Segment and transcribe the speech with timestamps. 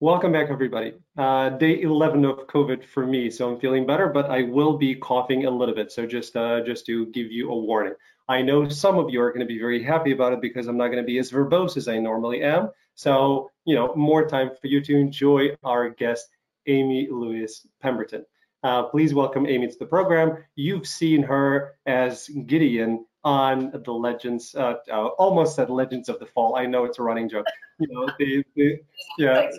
[0.00, 0.92] Welcome back, everybody.
[1.16, 4.94] Uh, day 11 of COVID for me, so I'm feeling better, but I will be
[4.94, 5.90] coughing a little bit.
[5.90, 7.94] So just uh, just to give you a warning.
[8.28, 10.76] I know some of you are going to be very happy about it because I'm
[10.76, 12.72] not going to be as verbose as I normally am.
[12.94, 16.28] So you know, more time for you to enjoy our guest,
[16.66, 18.26] Amy Louise Pemberton.
[18.62, 20.44] Uh, please welcome Amy to the program.
[20.56, 26.26] You've seen her as Gideon on the Legends, uh, uh, almost said Legends of the
[26.26, 26.54] Fall.
[26.54, 27.46] I know it's a running joke.
[27.78, 28.78] You know, the, the
[29.18, 29.50] yeah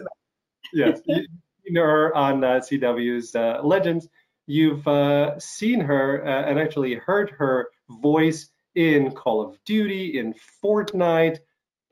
[0.73, 1.25] yes, you,
[1.63, 4.07] you, know her on uh, CW's uh, Legends.
[4.45, 10.33] You've uh, seen her uh, and actually heard her voice in Call of Duty, in
[10.63, 11.39] Fortnite.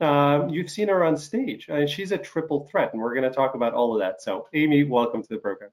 [0.00, 3.34] Um, you've seen her on stage, and she's a triple threat, and we're going to
[3.34, 4.22] talk about all of that.
[4.22, 5.70] So, Amy, welcome to the program.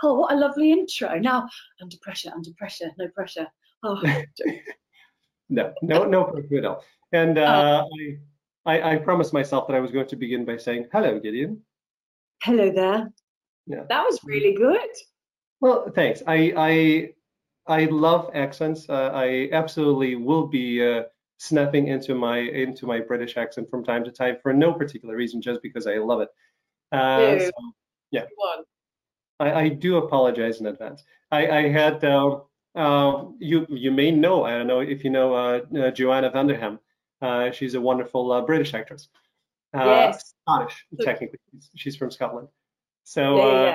[0.00, 0.20] Cool.
[0.20, 1.14] What a lovely intro.
[1.18, 1.48] Now,
[1.80, 3.46] under pressure, under pressure, no pressure.
[3.82, 4.02] Oh.
[5.48, 6.84] no, no, no pressure at all.
[7.12, 8.16] And uh, oh.
[8.66, 11.62] I, I, I promised myself that I was going to begin by saying, "Hello, Gideon."
[12.44, 13.10] Hello there.
[13.66, 13.84] Yeah.
[13.88, 14.90] That was really good.
[15.62, 16.22] Well, thanks.
[16.26, 17.14] I I
[17.66, 18.86] I love accents.
[18.86, 21.04] Uh, I absolutely will be uh,
[21.38, 25.40] snapping into my into my British accent from time to time for no particular reason,
[25.40, 26.28] just because I love it.
[26.92, 27.50] Uh, so,
[28.10, 28.24] yeah.
[29.40, 31.02] I, I, do apologize in advance.
[31.32, 32.40] I, I had uh,
[32.74, 36.78] uh, you you may know I don't know if you know uh, Joanna Vanderham.
[37.54, 39.08] she's a wonderful British actress.
[39.74, 40.34] Yes.
[40.42, 41.38] Scottish, technically.
[41.76, 42.48] She's from Scotland.
[43.04, 43.70] So yeah, yeah.
[43.70, 43.74] Uh,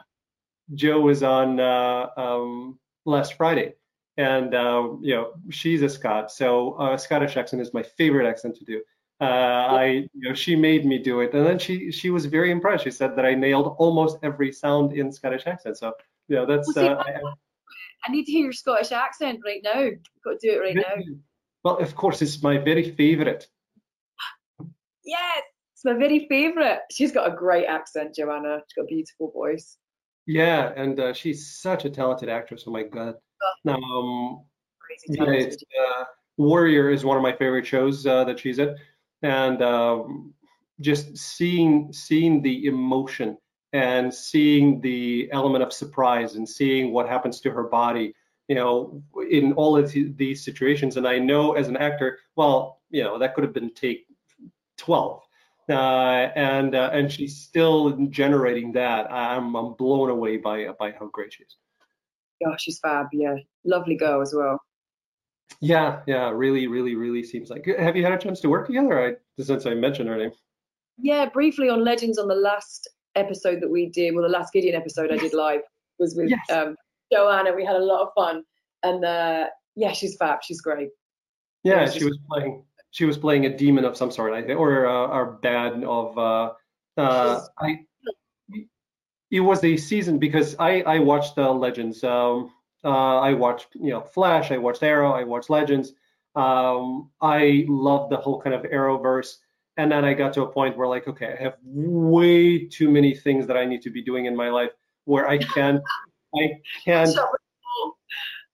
[0.75, 3.73] Joe was on uh, um, last Friday,
[4.17, 8.55] and uh, you know she's a Scot, so uh, Scottish accent is my favorite accent
[8.57, 8.81] to do.
[9.21, 12.51] Uh, I, you know, she made me do it, and then she she was very
[12.51, 12.85] impressed.
[12.85, 15.77] She said that I nailed almost every sound in Scottish accent.
[15.77, 15.93] So
[16.27, 16.73] you know that's.
[16.73, 17.19] Well, see, I,
[18.07, 19.79] I, need to hear your Scottish accent right now.
[19.79, 21.03] You've got to do it right now.
[21.63, 23.47] Well, of course, it's my very favorite.
[25.03, 25.43] Yes,
[25.79, 26.79] it's my very favourite.
[26.91, 28.59] She's got a great accent, Joanna.
[28.67, 29.77] She's got a beautiful voice.
[30.27, 32.65] Yeah, and uh, she's such a talented actress.
[32.67, 33.15] Oh my god.
[33.65, 33.71] Oh.
[33.73, 34.43] Um,
[35.07, 36.03] yeah, uh,
[36.35, 38.75] Warrior is one of my favorite shows uh, that she's in,
[39.21, 40.33] and um,
[40.81, 43.37] just seeing seeing the emotion
[43.71, 48.13] and seeing the element of surprise and seeing what happens to her body
[48.47, 53.03] you know in all of these situations and i know as an actor well you
[53.03, 54.07] know that could have been take
[54.77, 55.21] 12
[55.69, 59.11] uh, and uh, and she's still generating that.
[59.11, 61.55] I'm I'm blown away by by how great she is.
[62.41, 63.07] Yeah, she's fab.
[63.11, 63.35] Yeah,
[63.65, 64.59] lovely girl as well.
[65.61, 67.65] Yeah, yeah, really, really, really seems like.
[67.65, 69.17] Have you had a chance to work together?
[69.37, 70.31] I since I mentioned her name.
[70.97, 74.75] Yeah, briefly on Legends on the last episode that we did, well, the last Gideon
[74.75, 75.61] episode I did live
[75.97, 76.39] was with yes.
[76.51, 76.75] um,
[77.11, 77.53] Joanna.
[77.53, 78.43] We had a lot of fun,
[78.83, 80.39] and uh, yeah, she's fab.
[80.43, 80.89] She's great.
[81.63, 84.59] Yeah, was she was playing she was playing a demon of some sort, I think,
[84.59, 86.17] or uh, or bad of.
[86.17, 86.53] Uh,
[86.97, 87.85] uh, I
[89.31, 92.03] it was a season because I I watched the Legends.
[92.03, 92.51] Um,
[92.83, 94.51] uh, I watched you know Flash.
[94.51, 95.11] I watched Arrow.
[95.11, 95.93] I watched Legends.
[96.35, 99.37] Um, I love the whole kind of Arrowverse.
[99.77, 103.15] And then I got to a point where like, okay, I have way too many
[103.15, 104.71] things that I need to be doing in my life
[105.05, 105.81] where I can't,
[106.35, 107.15] I can't.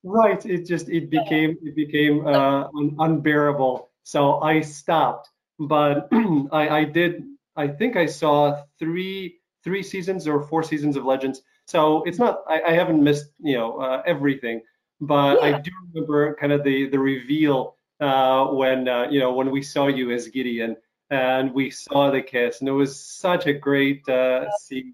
[0.03, 0.45] Right.
[0.45, 2.67] It just it became it became uh,
[2.99, 5.29] unbearable so I stopped,
[5.59, 7.23] but I, I did.
[7.55, 11.41] I think I saw three three seasons or four seasons of Legends.
[11.65, 12.43] So it's not.
[12.47, 14.61] I, I haven't missed you know uh, everything,
[15.01, 15.57] but yeah.
[15.57, 19.63] I do remember kind of the the reveal uh, when uh, you know when we
[19.63, 20.77] saw you as Gideon
[21.09, 24.93] and we saw the kiss, and it was such a great uh, scene,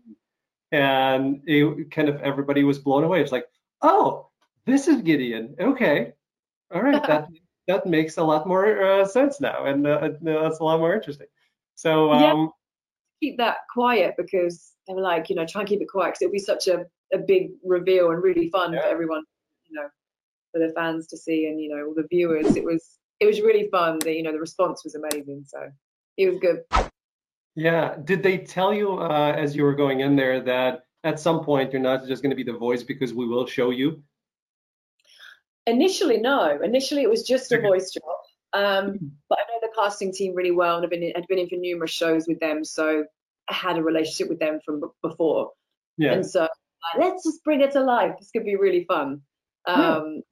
[0.71, 3.21] and it kind of everybody was blown away.
[3.21, 3.47] It's like,
[3.81, 4.29] oh,
[4.65, 5.55] this is Gideon.
[5.59, 6.13] Okay,
[6.73, 7.27] all right, that
[7.67, 11.27] that makes a lot more uh, sense now, and uh, that's a lot more interesting.
[11.75, 12.47] So um, yeah,
[13.21, 16.21] keep that quiet because they were like, you know, try and keep it quiet because
[16.23, 18.81] it'll be such a, a big reveal and really fun yeah.
[18.81, 19.23] for everyone,
[19.69, 19.87] you know,
[20.51, 22.55] for the fans to see and you know all the viewers.
[22.55, 23.99] It was it was really fun.
[23.99, 25.69] The you know the response was amazing, so
[26.17, 26.61] it was good.
[27.55, 27.95] Yeah.
[28.03, 31.73] Did they tell you uh, as you were going in there that at some point
[31.73, 34.03] you're not just going to be the voice because we will show you?
[35.67, 36.59] Initially, no.
[36.61, 38.03] Initially, it was just a voice job.
[38.53, 39.07] Um, hmm.
[39.29, 41.47] but I know the casting team really well, and I've been in, I'd been in
[41.47, 43.05] for numerous shows with them, so
[43.49, 45.51] I had a relationship with them from b- before.
[45.97, 46.13] Yeah.
[46.13, 46.47] And so
[46.97, 48.15] let's just bring it to life.
[48.19, 49.21] This could be really fun.
[49.67, 50.23] Um,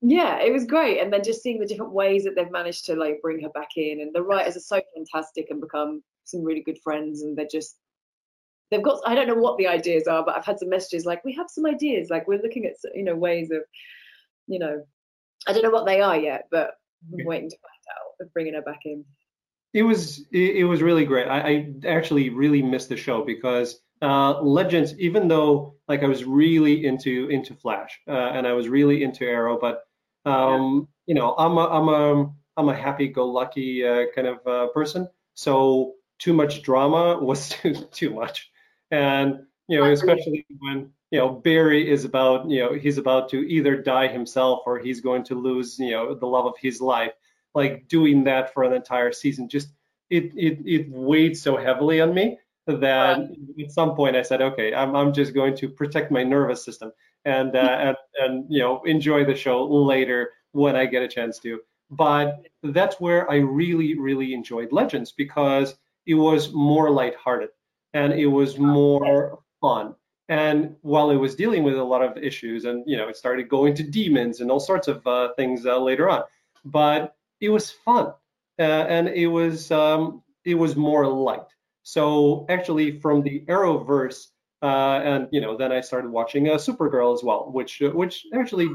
[0.00, 0.38] yeah.
[0.38, 1.00] yeah, it was great.
[1.00, 3.70] And then just seeing the different ways that they've managed to like bring her back
[3.76, 7.48] in, and the writers are so fantastic and become some really good friends, and they're
[7.50, 7.76] just
[8.70, 11.24] they've got I don't know what the ideas are, but I've had some messages like
[11.24, 13.62] we have some ideas, like we're looking at you know ways of
[14.46, 14.84] you know,
[15.46, 16.72] I don't know what they are yet, but
[17.12, 19.04] I'm waiting to find out of bringing her back in.
[19.72, 21.28] it was it, it was really great.
[21.28, 26.24] I, I, actually really missed the show because uh, Legends, even though like I was
[26.24, 29.84] really into into Flash uh, and I was really into Arrow, but
[30.24, 31.14] um, yeah.
[31.14, 35.08] you know I'm a I'm a I'm a happy-go-lucky uh, kind of uh, person.
[35.34, 38.50] So too much drama was too too much,
[38.90, 43.38] and you know especially when you know Barry is about you know he's about to
[43.48, 47.12] either die himself or he's going to lose you know the love of his life
[47.54, 49.68] like doing that for an entire season just
[50.10, 53.18] it it it weighed so heavily on me that
[53.60, 56.92] at some point I said, okay, I'm I'm just going to protect my nervous system
[57.24, 61.38] and uh, and and you know enjoy the show later when I get a chance
[61.40, 61.60] to.
[61.90, 65.76] But that's where I really really enjoyed Legends because
[66.06, 67.50] it was more lighthearted
[67.94, 69.94] and it was more fun.
[70.28, 73.48] And while it was dealing with a lot of issues, and you know, it started
[73.48, 76.24] going to demons and all sorts of uh, things uh, later on,
[76.64, 78.12] but it was fun
[78.58, 81.46] uh, and it was um, it was more light.
[81.82, 84.28] So actually, from the Arrowverse,
[84.62, 88.26] uh, and you know, then I started watching uh, Supergirl as well, which uh, which
[88.34, 88.68] actually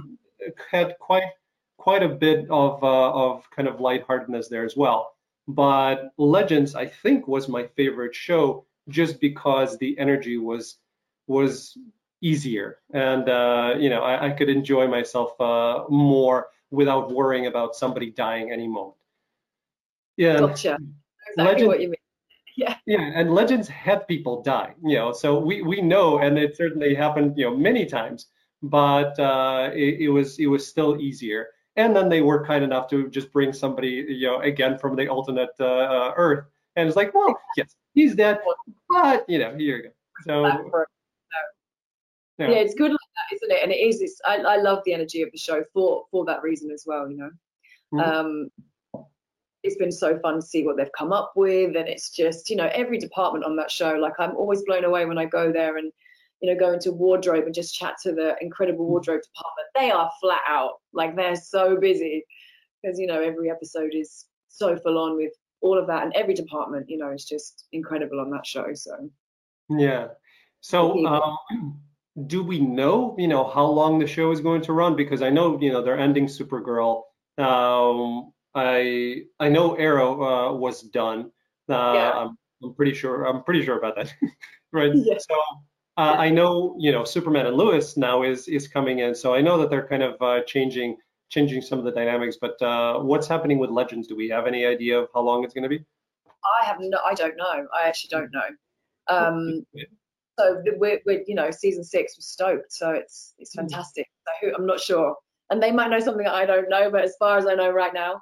[0.70, 1.30] had quite
[1.78, 5.14] quite a bit of uh, of kind of lightheartedness there as well.
[5.48, 10.78] But Legends, I think, was my favorite show just because the energy was
[11.28, 11.78] was
[12.22, 17.76] easier, and uh, you know, I, I, could enjoy myself uh, more without worrying about
[17.76, 18.96] somebody dying any moment.
[20.18, 20.40] Yeah.
[20.40, 20.78] Gotcha.
[21.30, 21.96] Exactly Legends, what you mean.
[22.58, 22.76] Yeah.
[22.86, 26.94] Yeah, and Legends had people die, you know, so we we know, and it certainly
[26.94, 28.28] happened, you know, many times,
[28.62, 31.48] but uh, it, it was it was still easier.
[31.78, 35.08] And then they were kind enough to just bring somebody, you know, again from the
[35.08, 36.46] alternate uh, uh, Earth,
[36.76, 38.40] and it's like, well, yes, he's dead,
[38.90, 39.90] but you know, here you go.
[40.26, 40.86] So.
[42.42, 42.50] Yeah.
[42.50, 42.58] yeah.
[42.58, 43.64] it's good like that, isn't it?
[43.64, 44.02] And it is.
[44.02, 47.10] It's, I, I love the energy of the show for for that reason as well.
[47.10, 47.30] You know,
[47.94, 48.00] mm-hmm.
[48.00, 48.50] um,
[49.64, 52.56] it's been so fun to see what they've come up with and it's just you
[52.56, 55.78] know every department on that show like i'm always blown away when i go there
[55.78, 55.92] and
[56.42, 60.12] you know go into wardrobe and just chat to the incredible wardrobe department they are
[60.20, 62.24] flat out like they're so busy
[62.82, 66.34] because you know every episode is so full on with all of that and every
[66.34, 69.10] department you know is just incredible on that show so
[69.70, 70.08] yeah
[70.62, 71.80] so um,
[72.28, 75.30] do we know you know how long the show is going to run because i
[75.30, 77.04] know you know they're ending supergirl
[77.38, 81.32] um, I I know Arrow uh, was done.
[81.70, 82.12] Uh, yeah.
[82.12, 83.24] I'm, I'm pretty sure.
[83.24, 84.14] I'm pretty sure about that.
[84.74, 84.92] right.
[84.94, 85.18] Yeah.
[85.18, 85.36] So
[85.98, 89.16] uh, I know you know Superman and Lois now is is coming in.
[89.16, 90.98] So I know that they're kind of uh, changing
[91.30, 92.38] changing some of the dynamics.
[92.40, 94.08] But uh, what's happening with Legends?
[94.08, 95.84] Do we have any idea of how long it's going to be?
[96.62, 97.00] I have no.
[97.06, 97.68] I don't know.
[97.74, 98.48] I actually don't know.
[99.08, 99.66] Um,
[100.42, 102.74] so we're, we're you know season six was stoked.
[102.74, 103.62] So it's it's hmm.
[103.62, 104.08] fantastic.
[104.44, 105.16] So I'm not sure
[105.52, 106.90] and they might know something that I don't know.
[106.90, 108.22] But as far as I know right now,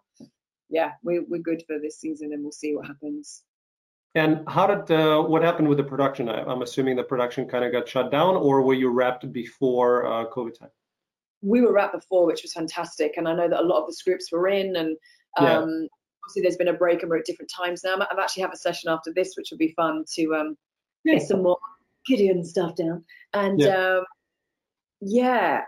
[0.69, 3.43] yeah, we, we're good for this season, and we'll see what happens.
[4.15, 6.27] And how did uh, what happened with the production?
[6.27, 10.25] I'm assuming the production kind of got shut down, or were you wrapped before uh,
[10.31, 10.71] COVID time?
[11.41, 13.93] We were wrapped before, which was fantastic, and I know that a lot of the
[13.93, 14.97] scripts were in, and
[15.37, 15.87] um, yeah.
[16.25, 17.95] obviously there's been a break and we're at different times now.
[17.95, 20.57] I've actually have a session after this, which will be fun to um,
[21.05, 21.13] yeah.
[21.13, 21.57] get some more
[22.05, 23.03] Gideon stuff down,
[23.33, 23.97] and yeah.
[23.97, 24.05] Um,
[25.01, 25.61] yeah,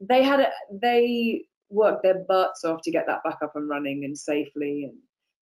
[0.00, 4.04] they had a, they worked their butts off to get that back up and running
[4.04, 4.94] and safely and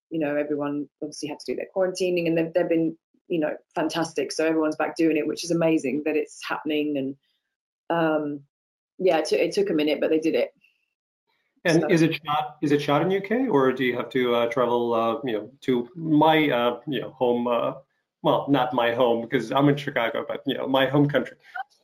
[0.10, 2.96] you know everyone obviously had to do their quarantining and they've, they've been
[3.28, 7.16] you know fantastic so everyone's back doing it which is amazing that it's happening and
[7.90, 8.42] um
[9.00, 10.54] yeah it, t- it took a minute but they did it
[11.66, 11.88] and so.
[11.90, 14.94] is it shot is it shot in UK or do you have to uh, travel
[14.94, 17.74] uh, you know to my uh, you know home uh,
[18.24, 21.38] well not my home because I'm in Chicago but you know my home country.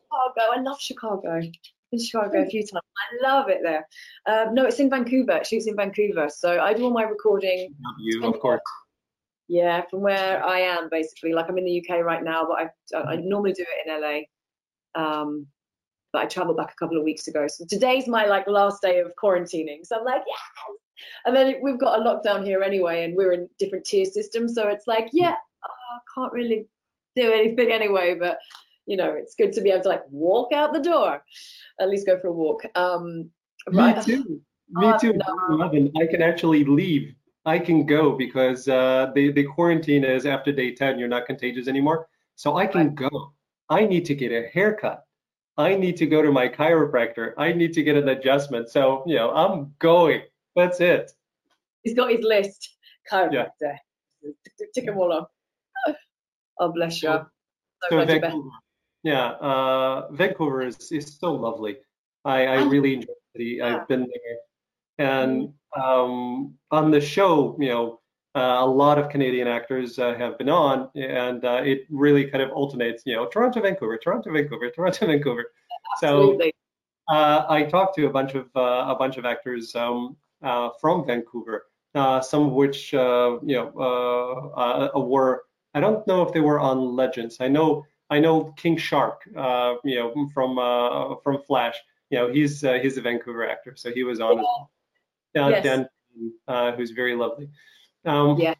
[0.10, 1.42] Chicago I love Chicago
[1.92, 2.74] in Chicago a few times.
[2.74, 3.88] I love it there.
[4.26, 5.34] Um, no, it's in Vancouver.
[5.38, 6.30] It shoots in Vancouver.
[6.30, 7.74] So I do all my recording.
[7.80, 8.62] Not you, of course.
[9.48, 11.34] Yeah, from where I am, basically.
[11.34, 15.02] Like I'm in the UK right now, but I, I normally do it in LA.
[15.02, 15.48] Um,
[16.12, 17.48] but I traveled back a couple of weeks ago.
[17.48, 19.86] So today's my like last day of quarantining.
[19.86, 20.74] So I'm like, yeah.
[21.26, 24.56] And then we've got a lockdown here anyway, and we're in different tier systems.
[24.56, 25.36] So it's like, yeah,
[25.90, 26.68] I can't really
[27.16, 28.16] do anything anyway.
[28.20, 28.40] But
[28.86, 31.22] you know, it's good to be able to like walk out the door,
[31.80, 32.62] at least go for a walk.
[32.76, 33.30] Um,
[33.70, 34.02] Me right.
[34.02, 34.42] too.
[34.70, 35.14] Me uh, too.
[35.14, 35.72] No.
[36.02, 37.14] I can actually leave.
[37.46, 41.00] I can go because uh, the the quarantine is after day 10.
[41.00, 42.96] You're not contagious anymore, so I can right.
[42.96, 43.34] go.
[43.70, 45.04] I need to get a haircut.
[45.58, 47.34] I need to go to my chiropractor.
[47.38, 48.70] I need to get an adjustment.
[48.70, 50.22] So you know, I'm going.
[50.56, 51.12] That's it.
[51.84, 52.76] He's got his list.
[53.12, 53.52] Chiropractor.
[53.62, 54.34] Yeah.
[54.74, 55.28] Tick them all off.
[56.60, 57.26] Oh, bless you.
[57.90, 58.52] So, so
[59.04, 61.78] yeah, uh, Vancouver is, is so lovely.
[62.26, 63.62] I, I really enjoy the city.
[63.62, 64.38] I've been there.
[64.98, 65.82] And mm-hmm.
[65.82, 68.00] um, on the show, you know,
[68.38, 72.44] Uh, a lot of Canadian actors uh, have been on, and uh, it really kind
[72.44, 73.02] of alternates.
[73.04, 75.46] You know, Toronto, Vancouver, Toronto, Vancouver, Toronto, Vancouver.
[75.94, 76.54] Absolutely.
[77.10, 80.18] So uh, I talked to a bunch of a bunch of actors um,
[80.80, 81.66] from Vancouver,
[82.22, 83.72] some of which you know
[84.94, 85.47] were.
[85.78, 87.38] I don't know if they were on Legends.
[87.40, 91.76] I know I know King Shark, uh, you know, from uh, from Flash.
[92.10, 94.44] You know, he's uh, he's a Vancouver actor, so he was on.
[95.36, 95.50] Yeah.
[95.50, 95.64] Yes.
[95.64, 95.88] Dan,
[96.48, 97.50] uh, who's very lovely.
[98.06, 98.56] Um, yeah.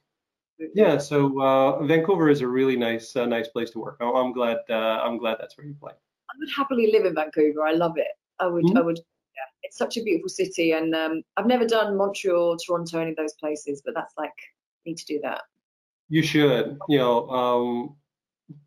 [0.76, 1.00] Yeah.
[1.00, 3.98] So uh, Vancouver is a really nice uh, nice place to work.
[4.00, 5.94] I'm glad I'm glad that's where you play.
[5.94, 7.66] I would happily live in Vancouver.
[7.66, 8.14] I love it.
[8.40, 8.66] I would.
[8.66, 8.78] Mm-hmm.
[8.78, 8.98] I would.
[8.98, 9.50] Yeah.
[9.64, 13.34] It's such a beautiful city, and um, I've never done Montreal, Toronto, any of those
[13.34, 14.38] places, but that's like
[14.86, 15.42] need to do that.
[16.10, 16.78] You should.
[16.90, 17.30] You know.
[17.30, 17.96] Um,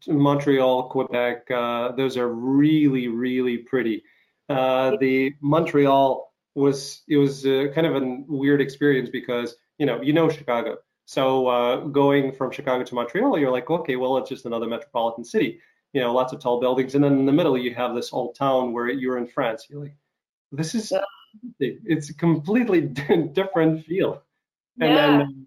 [0.06, 4.02] Montreal, Quebec, uh, those are really, really pretty.
[4.49, 10.02] Uh, the Montreal was it was uh, kind of a weird experience because you know
[10.02, 14.28] you know Chicago, so uh, going from Chicago to Montreal, you're like, okay, well it's
[14.28, 15.61] just another metropolitan city,
[15.92, 18.35] you know, lots of tall buildings, and then in the middle you have this old
[18.35, 19.66] town where you're in France.
[19.70, 19.97] You're like,
[20.50, 20.92] this is
[21.61, 22.80] it's a completely
[23.32, 24.23] different feel.
[24.80, 25.06] And yeah.
[25.18, 25.47] then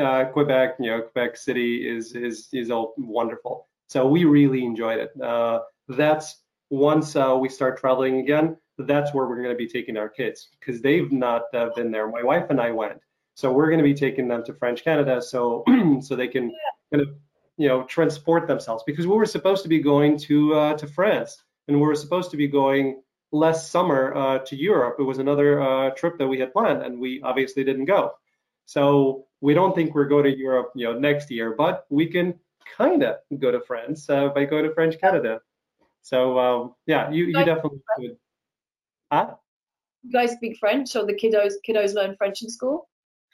[0.00, 3.66] uh, Quebec, you know, Quebec City is is is all wonderful.
[3.88, 5.20] So we really enjoyed it.
[5.20, 9.96] Uh, that's once uh, we start traveling again, that's where we're going to be taking
[9.96, 12.08] our kids because they've not uh, been there.
[12.08, 13.00] My wife and I went,
[13.34, 15.64] so we're going to be taking them to French Canada, so
[16.00, 16.52] so they can
[16.92, 17.08] kind of
[17.56, 21.42] you know transport themselves because we were supposed to be going to uh, to France
[21.68, 24.96] and we were supposed to be going last summer uh, to Europe.
[24.98, 28.12] It was another uh, trip that we had planned, and we obviously didn't go.
[28.64, 32.34] So we don't think we're going to Europe, you know, next year, but we can
[32.76, 35.40] kind of go to France uh, by going to French Canada.
[36.02, 38.16] So um, yeah, you, you definitely could.
[39.12, 39.34] Huh?
[40.02, 42.88] You guys speak French, or the kiddos kiddos learn French in school?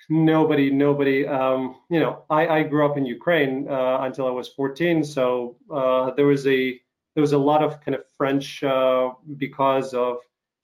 [0.08, 1.26] Nobody, nobody.
[1.26, 5.56] Um, you know, I, I grew up in Ukraine uh, until I was 14, so
[5.73, 6.80] uh, there was a
[7.14, 10.18] there was a lot of kind of French uh, because of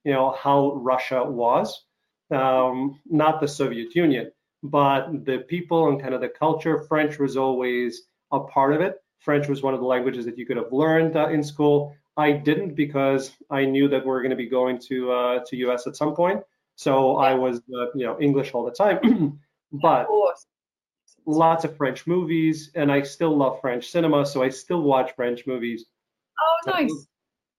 [0.04, 1.84] you know how Russia was,
[2.30, 4.30] um, not the Soviet Union,
[4.62, 6.82] but the people and kind of the culture.
[6.84, 8.02] French was always
[8.32, 9.02] a part of it.
[9.18, 11.94] French was one of the languages that you could have learned uh, in school.
[12.16, 15.56] I didn't because I knew that we are going to be going to uh, to
[15.56, 16.42] US at some point.
[16.76, 17.28] So yeah.
[17.28, 19.38] I was uh, you know English all the time.
[19.72, 20.08] but
[21.26, 25.46] lots of French movies, and I still love French cinema, so I still watch French
[25.46, 25.86] movies.
[26.40, 27.06] Oh, nice.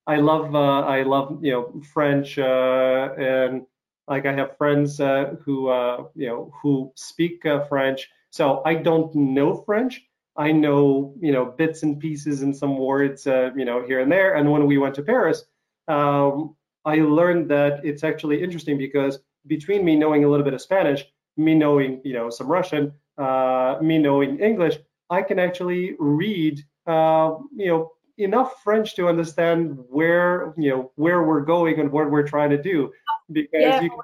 [0.07, 3.65] I love uh, I love you know French uh, and
[4.07, 5.69] like I have friends uh, who
[6.15, 8.09] you know who speak French.
[8.29, 10.01] So I don't know French,
[10.37, 14.11] I know, you know, bits and pieces and some words, uh, you know, here and
[14.11, 14.35] there.
[14.35, 15.43] And when we went to Paris,
[15.87, 16.55] um,
[16.85, 21.05] I learned that it's actually interesting because between me knowing a little bit of Spanish,
[21.35, 24.77] me knowing, you know, some Russian, uh, me knowing English,
[25.09, 31.23] I can actually read, uh, you know, enough French to understand where, you know, where
[31.23, 32.91] we're going and what we're trying to do.
[33.31, 33.99] Because yeah, you can,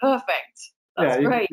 [0.00, 0.72] perfect.
[0.96, 1.48] That's yeah, great.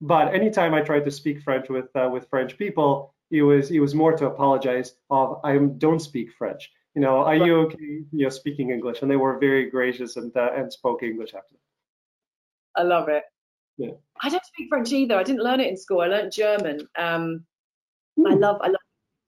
[0.00, 3.80] But anytime I tried to speak French with uh, with French people, it was it
[3.80, 6.70] was more to apologize of I don't speak French.
[6.94, 8.04] You know, are you okay?
[8.12, 11.56] You know, speaking English, and they were very gracious and uh, and spoke English after.
[12.76, 13.24] I love it.
[13.78, 13.92] Yeah.
[14.20, 15.16] I don't speak French either.
[15.16, 16.00] I didn't learn it in school.
[16.00, 16.86] I learned German.
[16.96, 17.44] Um,
[18.18, 18.30] mm.
[18.30, 18.80] I love I love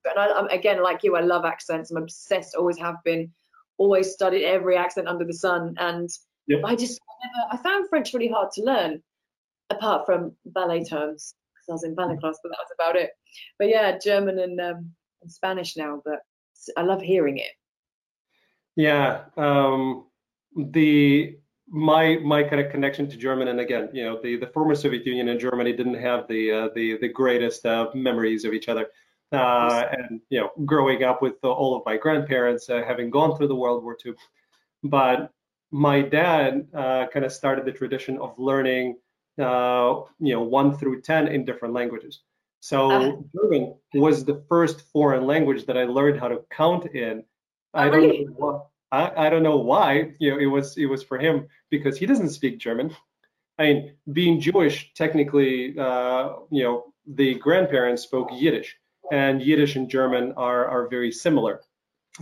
[0.05, 1.15] and I, I'm, again like you.
[1.15, 1.91] I love accents.
[1.91, 2.55] I'm obsessed.
[2.55, 3.31] Always have been.
[3.77, 6.09] Always studied every accent under the sun, and
[6.47, 6.61] yep.
[6.65, 7.53] I just I never.
[7.53, 9.01] I found French really hard to learn
[9.69, 13.11] apart from ballet terms because I was in ballet class, but that was about it.
[13.57, 16.19] But yeah, German and, um, and Spanish now, but
[16.77, 17.51] I love hearing it.
[18.75, 20.05] Yeah, um,
[20.55, 21.37] the
[21.67, 25.05] my my kind of connection to German, and again, you know, the the former Soviet
[25.05, 28.87] Union and Germany didn't have the uh, the the greatest uh, memories of each other.
[29.31, 33.47] Uh, and you know, growing up with all of my grandparents, uh, having gone through
[33.47, 34.13] the World War II,
[34.83, 35.31] but
[35.75, 38.95] my dad uh, kind of started the tradition of learning
[39.37, 42.21] uh, you know, one through 10 in different languages.
[42.61, 47.23] So uh, German was the first foreign language that I learned how to count in.
[47.73, 48.61] I don't know why.
[48.91, 50.13] I, I don't know why.
[50.19, 52.95] You know, it was it was for him because he doesn't speak German.
[53.59, 58.75] I mean, being Jewish, technically, uh, you know, the grandparents spoke Yiddish,
[59.11, 61.61] and Yiddish and German are are very similar,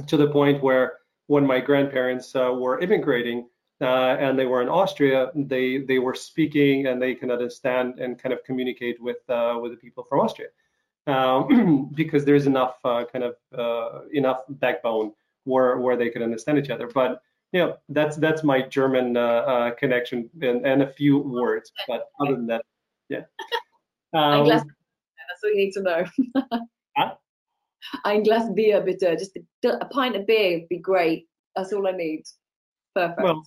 [0.07, 0.93] to the point where
[1.27, 3.47] when my grandparents uh, were immigrating,
[3.81, 8.21] uh, and they were in Austria, they they were speaking and they can understand and
[8.21, 10.47] kind of communicate with uh, with the people from Austria
[11.07, 15.11] um, because there's enough uh, kind of uh, enough backbone
[15.43, 16.87] where where they could understand each other.
[16.87, 22.09] But you know that's that's my German uh, connection and, and a few words, but
[22.19, 22.65] other than that,
[23.09, 23.23] yeah.
[24.13, 24.45] Um, all
[25.43, 26.05] you need to know.
[28.05, 29.15] Ein Glas Bier, bitte.
[29.17, 31.27] Just a, a pint of beer would be great.
[31.55, 32.23] That's all I need.
[32.95, 33.21] Perfect.
[33.21, 33.43] Well,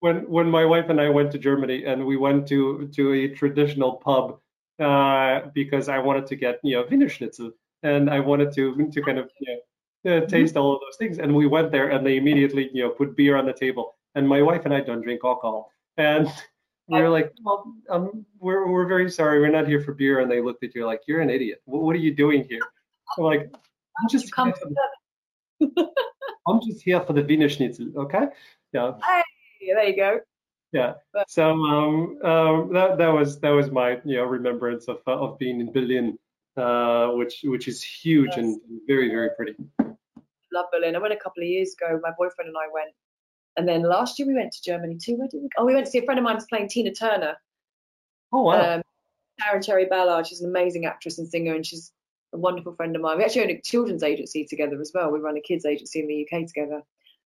[0.00, 3.28] when when my wife and I went to Germany and we went to to a
[3.28, 4.40] traditional pub
[4.80, 9.02] uh, because I wanted to get you know Wiener Schnitzel and I wanted to to
[9.02, 9.60] kind of you
[10.04, 12.82] know, uh, taste all of those things and we went there and they immediately you
[12.82, 16.26] know put beer on the table and my wife and I don't drink alcohol and
[16.88, 20.30] we were like well, um, we're we're very sorry we're not here for beer and
[20.30, 22.62] they looked at you like you're an idiot what, what are you doing here
[23.16, 23.50] I'm like
[24.00, 25.86] I'm just here for the,
[26.46, 28.26] I'm just here for the Wiener Schnitzel okay
[28.72, 29.22] yeah hey
[29.66, 30.20] there you go.
[30.72, 30.94] Yeah.
[31.28, 35.38] So um, um, that that was that was my you know remembrance of uh, of
[35.38, 36.18] being in Berlin,
[36.56, 38.38] uh, which which is huge yes.
[38.38, 39.54] and very very pretty.
[40.52, 40.96] Love Berlin.
[40.96, 42.00] I went a couple of years ago.
[42.02, 42.90] My boyfriend and I went,
[43.56, 45.16] and then last year we went to Germany too.
[45.16, 45.48] Where did we?
[45.48, 45.62] Go?
[45.62, 47.36] Oh, we went to see a friend of mine was playing Tina Turner.
[48.32, 48.76] Oh wow.
[48.76, 48.82] Um,
[49.40, 50.26] Sharon Cherry Ballard.
[50.26, 51.92] She's an amazing actress and singer, and she's
[52.32, 53.18] a wonderful friend of mine.
[53.18, 55.10] We actually own a children's agency together as well.
[55.10, 56.82] We run a kids agency in the UK together.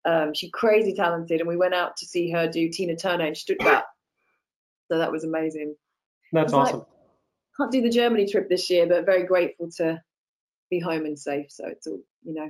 [0.05, 3.35] Um, she's crazy talented, and we went out to see her do Tina Turner in
[3.35, 3.85] Stuttgart.
[4.91, 5.75] so that was amazing.
[6.31, 6.79] That's awesome.
[6.79, 6.87] Like,
[7.57, 10.01] can't do the Germany trip this year, but very grateful to
[10.69, 11.51] be home and safe.
[11.51, 12.49] So it's all, you know,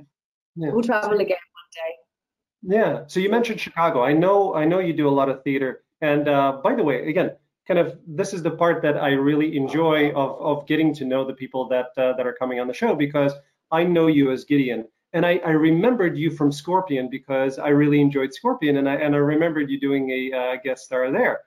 [0.56, 0.70] yeah.
[0.70, 2.76] we'll travel again one day.
[2.76, 3.04] Yeah.
[3.06, 4.02] So you mentioned Chicago.
[4.02, 5.84] I know, I know you do a lot of theater.
[6.00, 7.32] And uh, by the way, again,
[7.66, 11.24] kind of this is the part that I really enjoy of of getting to know
[11.24, 13.32] the people that uh, that are coming on the show because
[13.70, 18.00] I know you as Gideon and I, I, remembered you from Scorpion because I really
[18.00, 21.40] enjoyed Scorpion, and I and I remembered you doing a uh, guest star there.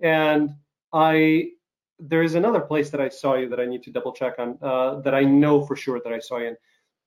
[0.00, 0.50] And
[0.92, 1.52] I
[1.98, 4.58] there is another place that I saw you that I need to double check on
[4.60, 6.56] uh, that I know for sure that I saw you in,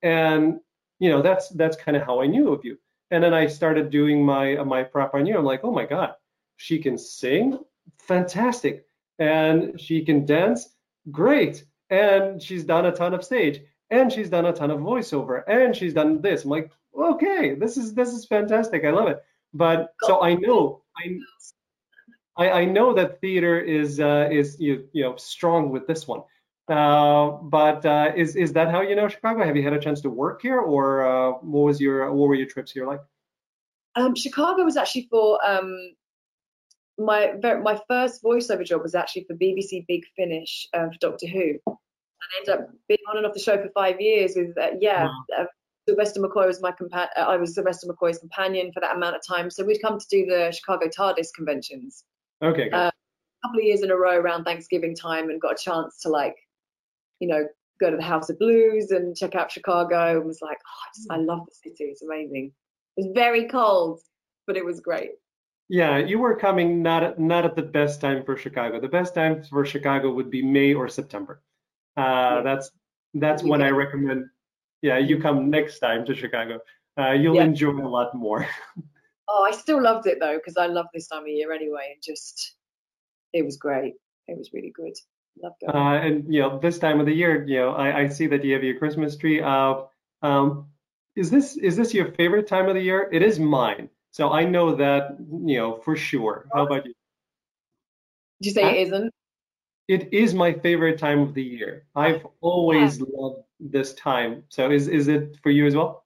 [0.02, 0.60] and
[0.98, 2.76] you know that's that's kind of how I knew of you.
[3.12, 5.38] And then I started doing my my prep on you.
[5.38, 6.14] I'm like, oh my god,
[6.56, 7.60] she can sing,
[7.98, 8.86] fantastic,
[9.18, 10.68] and she can dance,
[11.10, 13.60] great, and she's done a ton of stage
[13.90, 16.44] and she's done a ton of voiceover and she's done this.
[16.44, 18.84] I'm like okay this is this is fantastic.
[18.84, 19.22] I love it.
[19.54, 25.16] But so i know i i, know that theater is uh, is you you know
[25.16, 26.22] strong with this one.
[26.68, 29.44] Uh, but uh, is is that how you know chicago?
[29.44, 32.34] Have you had a chance to work here or uh, what was your what were
[32.34, 33.00] your trips here like?
[33.96, 35.94] Um, chicago was actually for um,
[36.98, 37.32] my
[37.62, 41.54] my first voiceover job was actually for bbc big finish uh, for doctor who
[42.20, 45.04] I ended up being on and off the show for five years with, uh, yeah,
[45.04, 45.24] wow.
[45.38, 45.44] uh,
[45.88, 49.22] Sylvester McCoy was my compa- uh, I was Sylvester McCoy's companion for that amount of
[49.26, 49.50] time.
[49.50, 52.04] So we'd come to do the Chicago TARDIS conventions.
[52.42, 52.70] Okay.
[52.70, 56.00] Uh, a couple of years in a row around Thanksgiving time and got a chance
[56.00, 56.36] to like,
[57.20, 57.46] you know,
[57.80, 60.88] go to the House of Blues and check out Chicago and was like, oh, I,
[60.94, 61.84] just, I love the city.
[61.84, 62.52] It's amazing.
[62.96, 64.00] It was very cold,
[64.46, 65.12] but it was great.
[65.68, 68.80] Yeah, you were coming not at, not at the best time for Chicago.
[68.80, 71.42] The best time for Chicago would be May or September.
[71.96, 72.70] Uh, that's
[73.14, 74.26] that's when I recommend.
[74.80, 76.60] Yeah, you come next time to Chicago.
[76.98, 77.44] Uh, you'll yeah.
[77.44, 78.46] enjoy a lot more.
[79.28, 82.02] oh, I still loved it though because I love this time of year anyway, and
[82.02, 82.54] just
[83.32, 83.94] it was great.
[84.26, 84.94] It was really good.
[85.42, 85.74] Loved it.
[85.74, 88.44] Uh, and you know, this time of the year, you know, I, I see that
[88.44, 89.42] you have your Christmas tree.
[89.42, 89.82] Uh,
[90.22, 90.68] um,
[91.14, 93.08] is this is this your favorite time of the year?
[93.12, 93.90] It is mine.
[94.18, 96.48] So I know that you know for sure.
[96.52, 96.94] How about you?
[98.42, 98.70] Did you say huh?
[98.70, 99.14] it isn't?
[99.86, 101.86] it is my favorite time of the year.
[101.94, 103.04] I've always yeah.
[103.08, 104.42] loved this time.
[104.48, 106.04] So is is it for you as well?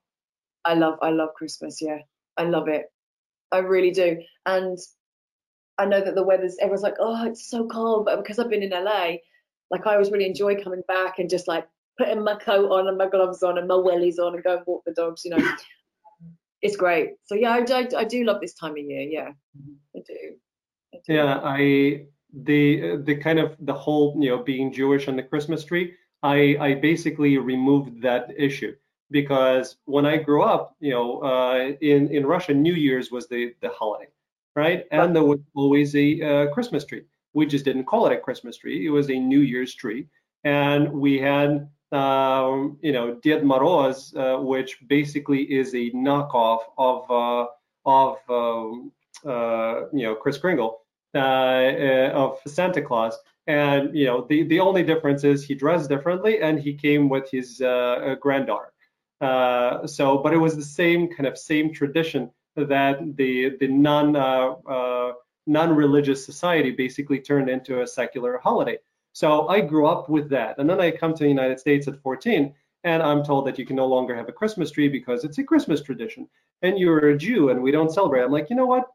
[0.63, 1.81] I love I love Christmas.
[1.81, 1.99] Yeah,
[2.37, 2.85] I love it.
[3.51, 4.21] I really do.
[4.45, 4.77] And
[5.79, 8.63] I know that the weather's everyone's like, oh, it's so cold, but because I've been
[8.63, 9.15] in LA,
[9.71, 12.97] like I always really enjoy coming back and just like putting my coat on and
[12.97, 15.25] my gloves on and my wellies on and go and walk the dogs.
[15.25, 15.55] You know,
[16.63, 17.11] it's great.
[17.25, 19.01] So yeah, I, I, I do love this time of year.
[19.01, 19.31] Yeah,
[19.95, 20.35] I do.
[20.93, 21.13] I do.
[21.13, 25.63] Yeah, I the the kind of the whole you know being Jewish on the Christmas
[25.65, 28.73] tree, I I basically removed that issue
[29.11, 33.53] because when I grew up, you know, uh, in in Russia, New Year's was the
[33.61, 34.09] the holiday,
[34.55, 34.85] right?
[34.91, 37.03] And there was always a uh, Christmas tree.
[37.33, 40.07] We just didn't call it a Christmas tree; it was a New Year's tree,
[40.43, 41.69] and we had.
[41.93, 47.45] Um, you know, Ded Moroz, uh, which basically is a knockoff of uh,
[47.85, 48.91] of um,
[49.23, 50.79] uh, you know Kris Kringle,
[51.13, 53.15] uh, uh, of Santa Claus.
[53.45, 57.29] And you know, the the only difference is he dressed differently, and he came with
[57.29, 58.73] his uh, granddaughter.
[59.85, 64.13] so, but it was the same kind of same tradition that the the non
[65.45, 68.79] non-religious society basically turned into a secular holiday.
[69.13, 70.57] So I grew up with that.
[70.57, 73.65] And then I come to the United States at 14 and I'm told that you
[73.65, 76.27] can no longer have a Christmas tree because it's a Christmas tradition
[76.63, 78.23] and you're a Jew and we don't celebrate.
[78.23, 78.85] I'm like, you know what?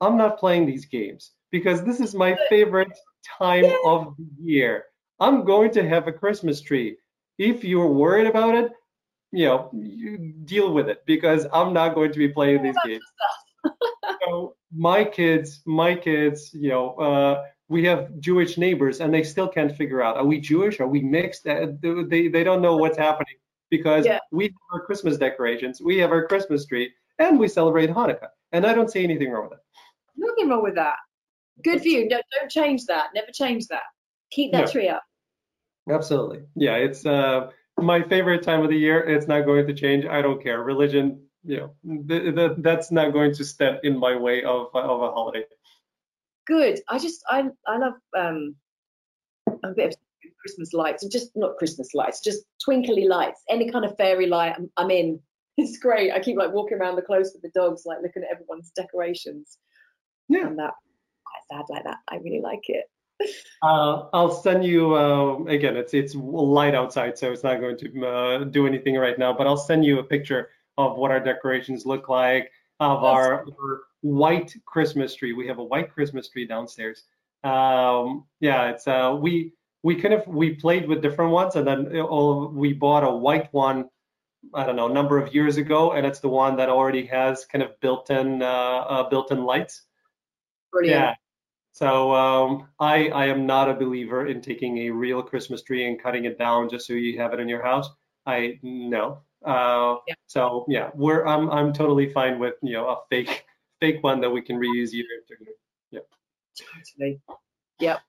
[0.00, 2.96] I'm not playing these games because this is my favorite
[3.38, 4.84] time of the year.
[5.20, 6.96] I'm going to have a Christmas tree.
[7.38, 8.72] If you're worried about it,
[9.32, 13.04] you know, you deal with it because I'm not going to be playing these games.
[14.24, 19.48] so my kids, my kids, you know, uh, we have Jewish neighbors and they still
[19.48, 20.78] can't figure out are we Jewish?
[20.78, 21.46] Are we mixed?
[21.46, 23.34] Uh, they, they don't know what's happening
[23.70, 24.18] because yeah.
[24.30, 28.28] we have our Christmas decorations, we have our Christmas tree, and we celebrate Hanukkah.
[28.52, 29.64] And I don't see anything wrong with it.
[30.16, 30.96] Nothing wrong with that.
[31.64, 32.06] Good for you.
[32.06, 33.06] No, don't change that.
[33.14, 33.84] Never change that.
[34.30, 34.72] Keep that no.
[34.72, 35.02] tree up.
[35.90, 36.42] Absolutely.
[36.54, 39.00] Yeah, it's uh, my favorite time of the year.
[39.00, 40.04] It's not going to change.
[40.04, 40.62] I don't care.
[40.62, 45.02] Religion, you know, th- th- that's not going to step in my way of of
[45.02, 45.44] a holiday.
[46.46, 46.80] Good.
[46.88, 48.56] I just I I love um
[49.64, 49.96] a bit of
[50.40, 54.54] Christmas lights, just not Christmas lights, just twinkly lights, any kind of fairy light.
[54.56, 55.20] I'm, I'm in.
[55.58, 56.10] It's great.
[56.10, 59.58] I keep like walking around the close with the dogs, like looking at everyone's decorations.
[60.30, 60.46] Yeah.
[60.46, 60.72] And that
[61.26, 61.98] quite sad like that.
[62.08, 62.86] I really like it.
[63.62, 65.76] Uh, I'll send you uh, again.
[65.76, 69.32] It's it's light outside, so it's not going to uh, do anything right now.
[69.32, 72.50] But I'll send you a picture of what our decorations look like
[72.80, 75.32] of our, our, white Christmas tree.
[75.32, 77.04] We have a white Christmas tree downstairs.
[77.44, 81.96] Um, yeah, it's uh, we we kind of we played with different ones, and then
[81.96, 83.88] uh, we bought a white one.
[84.54, 87.44] I don't know, a number of years ago, and it's the one that already has
[87.44, 89.82] kind of built-in uh, uh, built-in lights.
[90.72, 91.00] Brilliant.
[91.00, 91.14] Yeah.
[91.70, 96.00] So um, I I am not a believer in taking a real Christmas tree and
[96.02, 97.88] cutting it down just so you have it in your house.
[98.26, 99.22] I no.
[99.44, 100.14] Uh, yeah.
[100.26, 103.46] So yeah, we're I'm I'm totally fine with you know a fake
[103.82, 105.56] fake one that we can reuse year after year.
[105.90, 106.06] Yeah.
[106.56, 107.20] Totally.
[107.80, 108.00] Yep.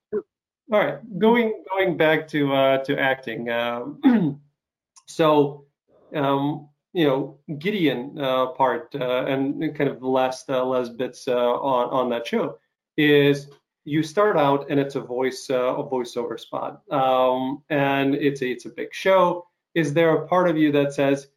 [0.71, 3.49] All right, going going back to uh, to acting.
[3.49, 4.39] Um,
[5.07, 5.65] so
[6.15, 11.27] um, you know Gideon uh, part uh, and kind of the last uh, last bits
[11.27, 12.59] uh, on on that show
[12.95, 13.49] is
[13.83, 18.47] you start out and it's a voice uh, a voiceover spot um, and it's a,
[18.47, 19.47] it's a big show.
[19.75, 21.27] Is there a part of you that says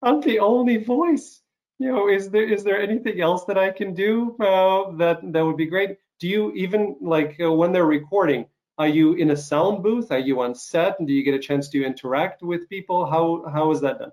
[0.00, 1.41] I'm the only voice?
[1.82, 5.56] You know, is there is there anything else that I can do that that would
[5.56, 5.98] be great?
[6.22, 8.46] do you even like uh, when they're recording
[8.78, 10.10] are you in a sound booth?
[10.10, 10.98] Are you on set?
[10.98, 13.04] And do you get a chance to interact with people?
[13.04, 14.12] How how is that done?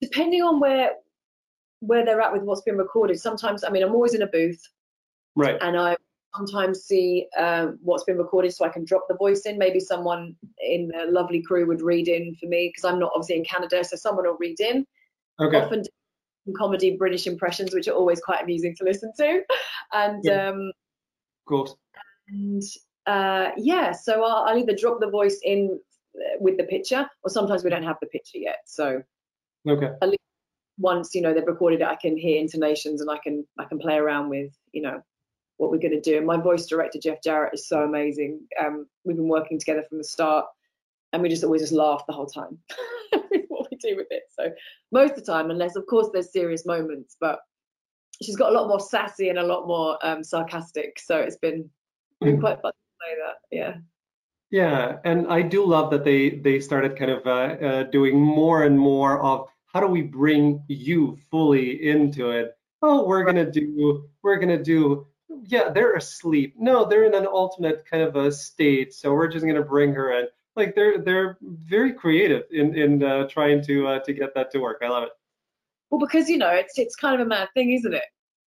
[0.00, 0.92] Depending on where
[1.80, 4.62] where they're at with what's been recorded sometimes i mean i'm always in a booth.
[5.36, 5.58] Right.
[5.60, 5.96] And i
[6.34, 9.58] sometimes see um, what's been recorded so i can drop the voice in.
[9.58, 13.36] Maybe someone in the lovely crew would read in for me because i'm not obviously
[13.36, 14.86] in canada so someone will read in.
[15.38, 15.58] Okay.
[15.58, 15.84] Often
[16.52, 19.42] comedy british impressions which are always quite amusing to listen to
[19.92, 20.48] and yeah.
[20.48, 20.72] um
[21.44, 21.74] of course.
[22.28, 22.62] And
[23.06, 25.78] uh, yeah, so I'll, I'll, either drop the voice in
[26.16, 28.60] uh, with the picture, or sometimes we don't have the picture yet.
[28.64, 29.02] So
[29.68, 29.90] okay.
[30.00, 30.20] At least
[30.78, 33.78] once you know they've recorded it, I can hear intonations and I can I can
[33.78, 35.02] play around with you know
[35.58, 36.16] what we're going to do.
[36.16, 38.40] And my voice director Jeff Jarrett is so amazing.
[38.58, 40.46] Um, we've been working together from the start,
[41.12, 42.58] and we just always just laugh the whole time
[43.84, 44.24] do with it.
[44.38, 44.50] So
[44.92, 47.38] most of the time, unless of course there's serious moments, but
[48.22, 50.98] she's got a lot more sassy and a lot more um, sarcastic.
[50.98, 51.68] So it's been,
[52.20, 52.40] been mm.
[52.40, 53.36] quite fun to play that.
[53.50, 53.74] Yeah.
[54.50, 57.30] Yeah, and I do love that they they started kind of uh,
[57.66, 62.52] uh, doing more and more of how do we bring you fully into it.
[62.80, 65.08] Oh, we're gonna do we're gonna do
[65.42, 66.54] yeah they're asleep.
[66.56, 70.12] No, they're in an alternate kind of a state, so we're just gonna bring her
[70.20, 70.26] in.
[70.56, 74.58] Like they're they're very creative in in uh, trying to uh, to get that to
[74.58, 74.82] work.
[74.82, 75.10] I love it.
[75.90, 78.04] Well, because you know, it's it's kind of a mad thing, isn't it?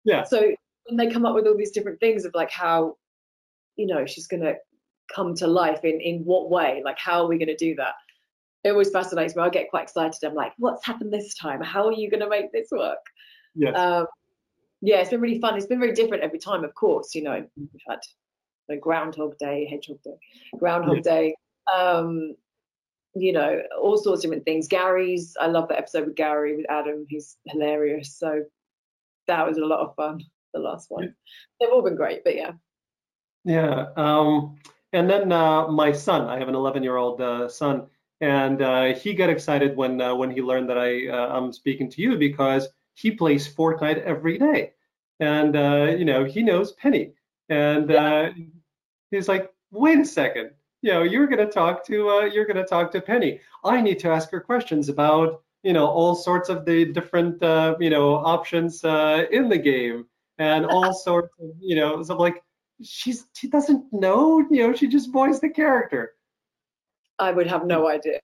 [0.05, 0.23] Yeah.
[0.23, 0.53] So
[0.85, 2.97] when they come up with all these different things of like how,
[3.75, 4.55] you know, she's gonna
[5.13, 6.81] come to life in in what way?
[6.83, 7.93] Like how are we gonna do that?
[8.63, 9.43] It always fascinates me.
[9.43, 10.23] I get quite excited.
[10.23, 11.61] I'm like, what's happened this time?
[11.61, 12.97] How are you gonna make this work?
[13.55, 13.77] Yes.
[13.77, 14.05] Um,
[14.81, 15.57] yeah, it's been really fun.
[15.57, 17.13] It's been very different every time, of course.
[17.13, 20.17] You know, we've had Groundhog Day, Hedgehog Day,
[20.57, 21.05] Groundhog yes.
[21.05, 21.35] Day.
[21.75, 22.35] Um,
[23.15, 24.67] you know, all sorts of different things.
[24.67, 27.05] Gary's, I love that episode with Gary, with Adam.
[27.09, 28.15] He's hilarious.
[28.15, 28.43] So
[29.27, 31.15] that was a lot of fun, the last one.
[31.59, 32.51] They've all been great, but yeah.
[33.45, 33.87] Yeah.
[33.95, 34.57] Um,
[34.93, 37.87] and then uh, my son, I have an 11 year old uh, son,
[38.21, 41.89] and uh, he got excited when uh, when he learned that I uh, I'm speaking
[41.91, 44.73] to you because he plays Fortnite every day,
[45.19, 47.13] and uh, you know he knows Penny,
[47.49, 48.31] and yeah.
[49.11, 50.51] he's like, wait a second,
[50.81, 53.39] you know, you're going to talk to uh, you're going to talk to Penny.
[53.63, 57.75] I need to ask her questions about you know all sorts of the different uh,
[57.79, 60.05] you know options uh, in the game
[60.37, 62.41] and all sorts of you know so like
[62.81, 66.13] she's she doesn't know you know she just voiced the character.
[67.17, 68.19] I would have no idea.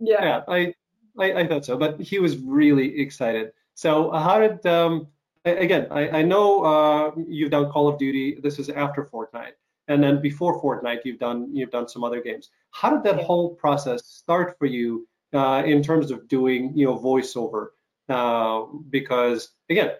[0.00, 0.24] Yeah.
[0.24, 0.74] Yeah, I
[1.18, 3.52] I, I thought so, but he was really excited.
[3.74, 5.08] So uh, how did um
[5.44, 8.38] again I, I know uh, you've done Call of Duty.
[8.42, 9.52] This is after Fortnite.
[9.92, 12.50] And then before Fortnite, you've done you've done some other games.
[12.70, 16.98] How did that whole process start for you uh, in terms of doing you know
[16.98, 17.68] voiceover?
[18.08, 19.92] Uh, because again,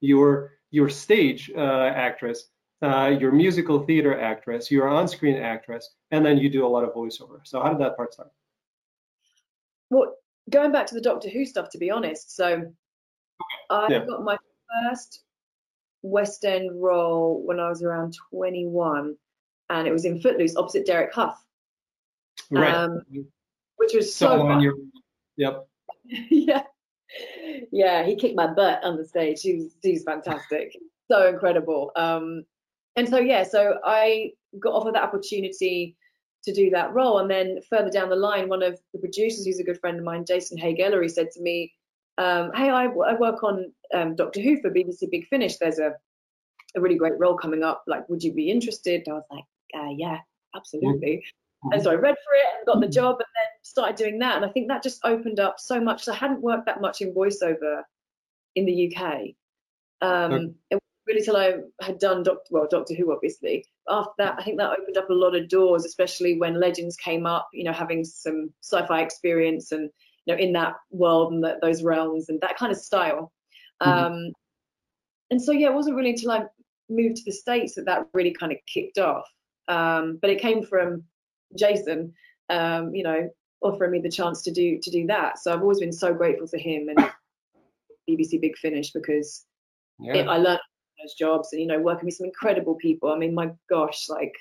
[0.00, 2.48] you're your stage uh, actress,
[2.82, 6.94] uh, your musical theater actress, your on-screen actress, and then you do a lot of
[6.94, 7.40] voiceover.
[7.44, 8.30] So how did that part start?
[9.90, 10.14] Well,
[10.48, 12.72] going back to the Doctor Who stuff, to be honest, so
[13.68, 14.06] I yeah.
[14.06, 14.38] got my
[14.88, 15.24] first
[16.02, 19.16] West End role when I was around 21,
[19.72, 21.42] and it was in Footloose opposite Derek Hough.
[22.50, 22.74] Right.
[22.74, 23.00] Um,
[23.76, 24.72] which was so, so fun.
[25.36, 25.66] Yep.
[26.30, 26.62] yeah.
[27.70, 29.42] Yeah, he kicked my butt on the stage.
[29.42, 30.76] He was, he was fantastic.
[31.10, 31.90] so incredible.
[31.96, 32.44] Um,
[32.96, 35.96] and so, yeah, so I got offered that opportunity
[36.44, 37.18] to do that role.
[37.18, 40.04] And then further down the line, one of the producers, who's a good friend of
[40.04, 41.72] mine, Jason Haigh-Ellery, said to me,
[42.18, 45.56] um, hey, I, I, work on um, Doctor Who for BBC Big Finish.
[45.56, 45.94] There's a,
[46.76, 47.84] a really great role coming up.
[47.86, 49.02] Like, would you be interested?
[49.06, 49.44] And I was like,
[49.76, 50.18] uh, yeah,
[50.54, 51.24] absolutely.
[51.64, 51.72] Mm-hmm.
[51.72, 54.36] And so I read for it and got the job and then started doing that.
[54.36, 56.04] And I think that just opened up so much.
[56.04, 57.82] So I hadn't worked that much in voiceover
[58.56, 59.34] in the UK.
[60.00, 60.52] Um, okay.
[60.70, 63.64] It really till I had done Doctor, well, Doctor Who, obviously.
[63.88, 67.26] After that, I think that opened up a lot of doors, especially when Legends came
[67.26, 69.90] up, you know, having some sci-fi experience and
[70.26, 73.32] you know in that world and those realms and that kind of style.
[73.82, 74.04] Mm-hmm.
[74.04, 74.32] Um,
[75.30, 76.44] and so yeah, it wasn't really until I
[76.88, 79.28] moved to the states that that really kind of kicked off.
[79.68, 81.04] Um, but it came from
[81.56, 82.14] Jason,
[82.48, 85.38] um, you know, offering me the chance to do to do that.
[85.38, 87.10] So I've always been so grateful to him and
[88.08, 89.44] BBC Big Finish because
[89.98, 90.14] yeah.
[90.14, 90.60] it, I learned
[91.00, 93.10] those jobs and you know working with some incredible people.
[93.12, 94.34] I mean, my gosh, like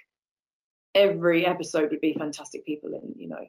[0.96, 3.46] every episode would be fantastic people and you know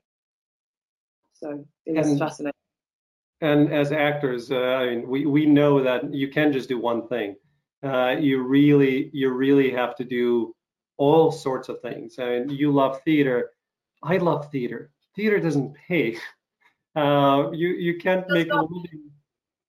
[1.43, 2.53] so it was and, fascinating.
[3.41, 7.09] And as actors, uh, I mean, we, we know that you can just do one
[7.09, 7.35] thing.
[7.83, 10.55] Uh, you really you really have to do
[10.97, 12.19] all sorts of things.
[12.19, 13.51] And you love theater.
[14.03, 14.91] I love theater.
[15.17, 16.17] Theater doesn't pay.
[16.95, 19.11] Uh, you you can't make a living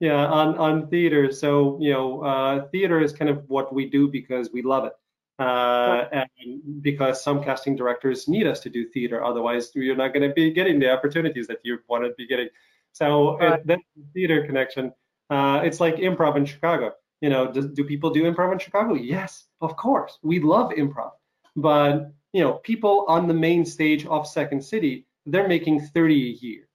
[0.01, 4.09] yeah on on theater so you know uh, theater is kind of what we do
[4.09, 4.91] because we love it
[5.39, 10.27] uh, and because some casting directors need us to do theater, otherwise you're not going
[10.27, 12.49] to be getting the opportunities that you want to be getting.
[12.91, 13.59] So right.
[13.59, 13.79] it, that
[14.13, 14.93] theater connection,
[15.29, 16.93] uh, it's like improv in Chicago.
[17.23, 18.93] You know, do, do people do improv in Chicago?
[18.95, 20.19] Yes, of course.
[20.21, 21.12] We love improv,
[21.55, 26.33] but you know, people on the main stage of Second City, they're making 30 a
[26.45, 26.67] year.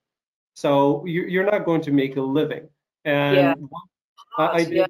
[0.55, 2.69] So you're not going to make a living.
[3.05, 3.55] And yeah.
[4.39, 4.73] I, I did.
[4.73, 4.87] Yeah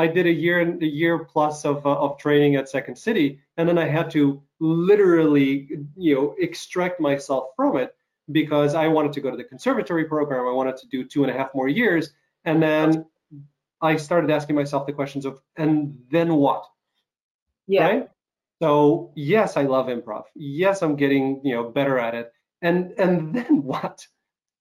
[0.00, 3.38] I did a year and a year plus of, uh, of training at Second City,
[3.58, 7.94] and then I had to literally, you know, extract myself from it
[8.32, 10.46] because I wanted to go to the conservatory program.
[10.46, 12.14] I wanted to do two and a half more years,
[12.46, 13.04] and then
[13.82, 16.66] I started asking myself the questions of, and then what?
[17.66, 17.86] Yeah.
[17.86, 18.08] Right?
[18.62, 20.24] So yes, I love improv.
[20.34, 22.32] Yes, I'm getting you know better at it.
[22.62, 24.06] And and then what?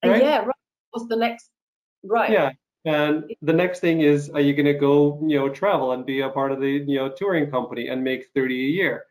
[0.03, 0.21] Right?
[0.21, 0.39] Yeah.
[0.39, 0.55] Right.
[0.91, 1.49] What's the next?
[2.03, 2.31] Right.
[2.31, 2.51] Yeah.
[2.85, 6.21] And the next thing is, are you going to go, you know, travel and be
[6.21, 9.03] a part of the, you know, touring company and make 30 a year?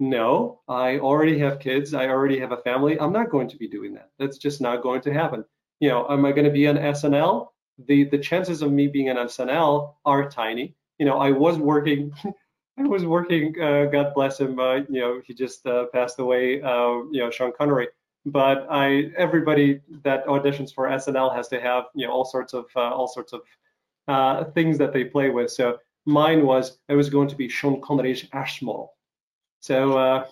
[0.00, 1.94] No, I already have kids.
[1.94, 2.98] I already have a family.
[2.98, 4.10] I'm not going to be doing that.
[4.18, 5.44] That's just not going to happen.
[5.80, 7.48] You know, am I going to be on SNL?
[7.86, 10.74] The the chances of me being on SNL are tiny.
[10.98, 12.12] You know, I was working.
[12.78, 13.54] I was working.
[13.60, 14.58] Uh, God bless him.
[14.58, 16.60] Uh, you know, he just uh, passed away.
[16.60, 17.88] Uh, you know, Sean Connery
[18.26, 22.66] but I everybody that auditions for SNL has to have you know all sorts of
[22.74, 23.42] uh, all sorts of
[24.08, 25.50] uh, things that they play with.
[25.50, 28.94] So mine was I was going to be Sean Connery's Ash model.
[29.60, 30.26] So uh,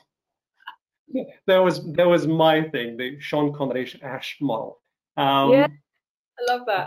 [1.47, 4.81] that was that was my thing, the Sean Connery's Ash model.
[5.17, 5.67] Um, yeah,
[6.39, 6.87] I love that.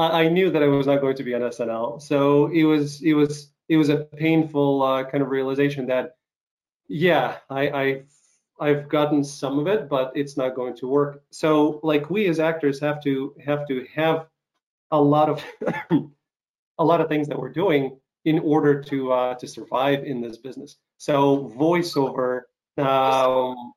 [0.00, 3.02] I, I, knew that I was not going to be on SNL, so it was
[3.02, 6.16] it was it was a painful uh, kind of realization that
[6.88, 8.02] yeah, I, I
[8.60, 11.22] I've gotten some of it, but it's not going to work.
[11.30, 14.26] So like we as actors have to have to have
[14.90, 15.44] a lot of
[16.78, 20.36] a lot of things that we're doing in order to uh, to survive in this
[20.36, 20.76] business.
[20.98, 22.42] So voiceover,
[22.76, 23.72] um,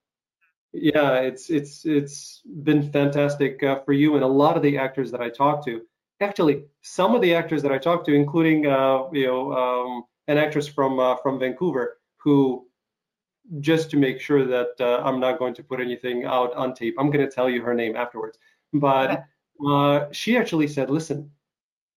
[0.74, 5.12] yeah, it's it's it's been fantastic uh, for you and a lot of the actors
[5.12, 5.82] that I talk to.
[6.22, 10.38] Actually, some of the actors that I talked to, including uh, you know um, an
[10.38, 12.66] actress from uh, from Vancouver who
[13.60, 16.96] just to make sure that uh, I'm not going to put anything out on tape.
[16.98, 18.38] I'm going to tell you her name afterwards.
[18.72, 19.26] But
[19.68, 21.32] uh, she actually said, listen,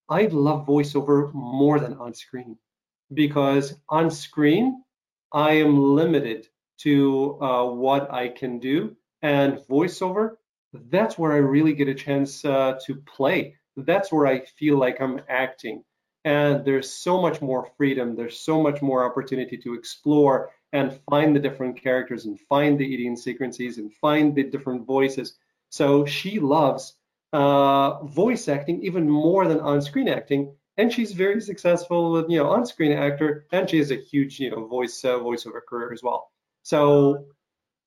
[0.09, 2.59] I love voiceover more than on screen
[3.15, 4.83] because on screen,
[5.33, 6.49] I am limited
[6.79, 8.97] to uh, what I can do.
[9.23, 10.37] And voiceover,
[10.73, 13.57] that's where I really get a chance uh, to play.
[13.77, 15.85] That's where I feel like I'm acting.
[16.25, 18.17] And there's so much more freedom.
[18.17, 22.85] There's so much more opportunity to explore and find the different characters and find the
[22.85, 25.37] eating sequences and find the different voices.
[25.71, 26.95] So she loves
[27.33, 32.51] uh, voice acting even more than on-screen acting, and she's very successful with you know
[32.51, 36.31] on-screen actor, and she has a huge you know voice uh, voiceover career as well.
[36.63, 37.27] So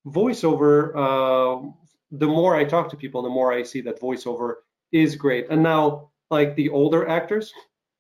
[0.08, 1.72] voiceover, uh,
[2.12, 4.56] the more I talk to people, the more I see that voiceover
[4.92, 5.48] is great.
[5.50, 7.54] And now like the older actors,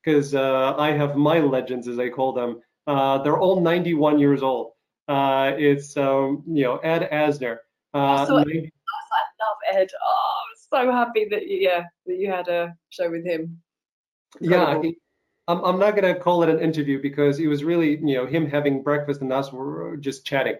[0.03, 2.61] because uh, I have my legends as I call them.
[2.87, 4.71] Uh, they're all 91 years old.
[5.07, 7.57] Uh, it's um, you know Ed Asner.
[7.93, 9.89] Uh, so 90- I love Ed.
[10.03, 13.59] Oh, I'm so happy that you, yeah that you had a show with him.
[14.39, 14.85] Incredible.
[14.85, 14.91] Yeah,
[15.47, 18.47] I'm I'm not gonna call it an interview because it was really you know him
[18.47, 20.57] having breakfast and us were just chatting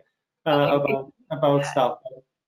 [0.48, 1.72] uh, about about yeah.
[1.72, 2.00] stuff.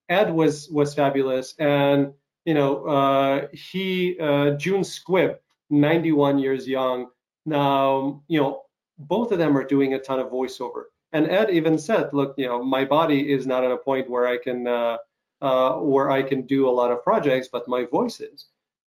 [0.10, 2.14] Ed was was fabulous, and
[2.46, 5.38] you know uh, he uh, June Squibb,
[5.70, 7.08] 91 years young.
[7.46, 8.64] Now you know
[8.98, 10.84] both of them are doing a ton of voiceover.
[11.14, 14.28] And Ed even said, look, you know, my body is not at a point where
[14.28, 14.98] I can uh,
[15.42, 18.46] uh, where I can do a lot of projects, but my voice is.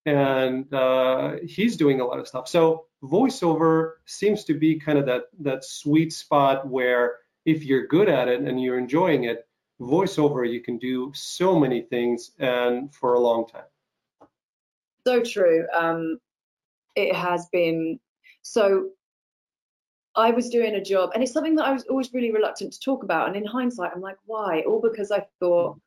[0.06, 2.48] And uh, he's doing a lot of stuff.
[2.48, 8.10] So voiceover seems to be kind of that that sweet spot where if you're good
[8.10, 9.48] at it and you're enjoying it,
[9.82, 13.64] voiceover you can do so many things and for a long time.
[15.06, 15.66] So true.
[15.76, 16.20] Um,
[16.96, 18.00] it has been
[18.44, 18.90] so
[20.16, 22.80] I was doing a job, and it's something that I was always really reluctant to
[22.80, 23.28] talk about.
[23.28, 24.62] And in hindsight, I'm like, why?
[24.68, 25.80] All because I thought,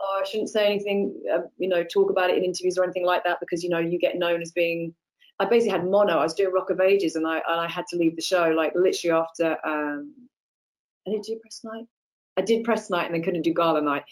[0.00, 3.04] oh, I shouldn't say anything, uh, you know, talk about it in interviews or anything
[3.04, 4.94] like that, because you know, you get known as being.
[5.40, 6.18] I basically had mono.
[6.18, 8.50] I was doing Rock of Ages, and I and I had to leave the show
[8.50, 9.56] like literally after.
[9.66, 10.14] Um,
[11.06, 11.86] I didn't do press night.
[12.36, 14.04] I did press night and then couldn't do gala night.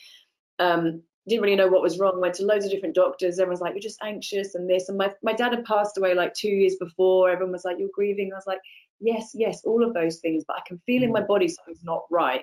[0.58, 2.20] Um, didn't really know what was wrong.
[2.20, 3.38] Went to loads of different doctors.
[3.38, 4.88] Everyone's like, you're just anxious and this.
[4.88, 7.30] And my my dad had passed away like two years before.
[7.30, 8.32] Everyone was like, you're grieving.
[8.32, 8.61] I was like,
[9.00, 11.28] yes, yes, all of those things, but I can feel in my mm.
[11.28, 12.42] body something's not right.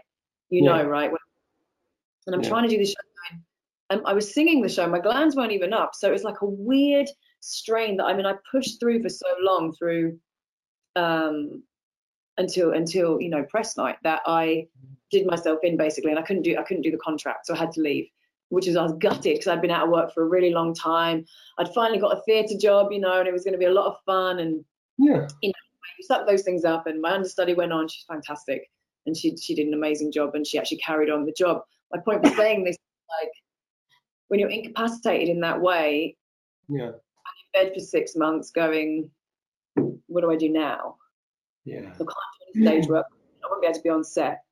[0.49, 0.77] You yeah.
[0.77, 1.11] know, right?
[2.25, 2.49] And I'm yeah.
[2.49, 3.37] trying to do the show,
[3.89, 4.87] and I was singing the show.
[4.87, 7.07] My glands weren't even up, so it was like a weird
[7.41, 10.19] strain that I mean I pushed through for so long through
[10.95, 11.63] um,
[12.37, 14.67] until until you know press night that I
[15.11, 17.57] did myself in basically, and I couldn't do I couldn't do the contract, so I
[17.57, 18.07] had to leave.
[18.49, 20.73] Which is I was gutted because I'd been out of work for a really long
[20.73, 21.23] time.
[21.59, 23.71] I'd finally got a theatre job, you know, and it was going to be a
[23.71, 24.65] lot of fun and
[24.99, 25.27] yeah.
[25.41, 25.53] you know
[25.97, 28.69] we sucked those things up and my understudy went on she's fantastic
[29.05, 31.61] and she she did an amazing job and she actually carried on the job
[31.93, 32.77] my point was saying this
[33.21, 33.31] like
[34.27, 36.15] when you're incapacitated in that way
[36.67, 39.09] yeah I'm in bed for six months going
[40.07, 40.95] what do I do now
[41.65, 42.07] yeah so I can't
[42.53, 43.05] do any stage work
[43.43, 44.43] I won't be able to be on set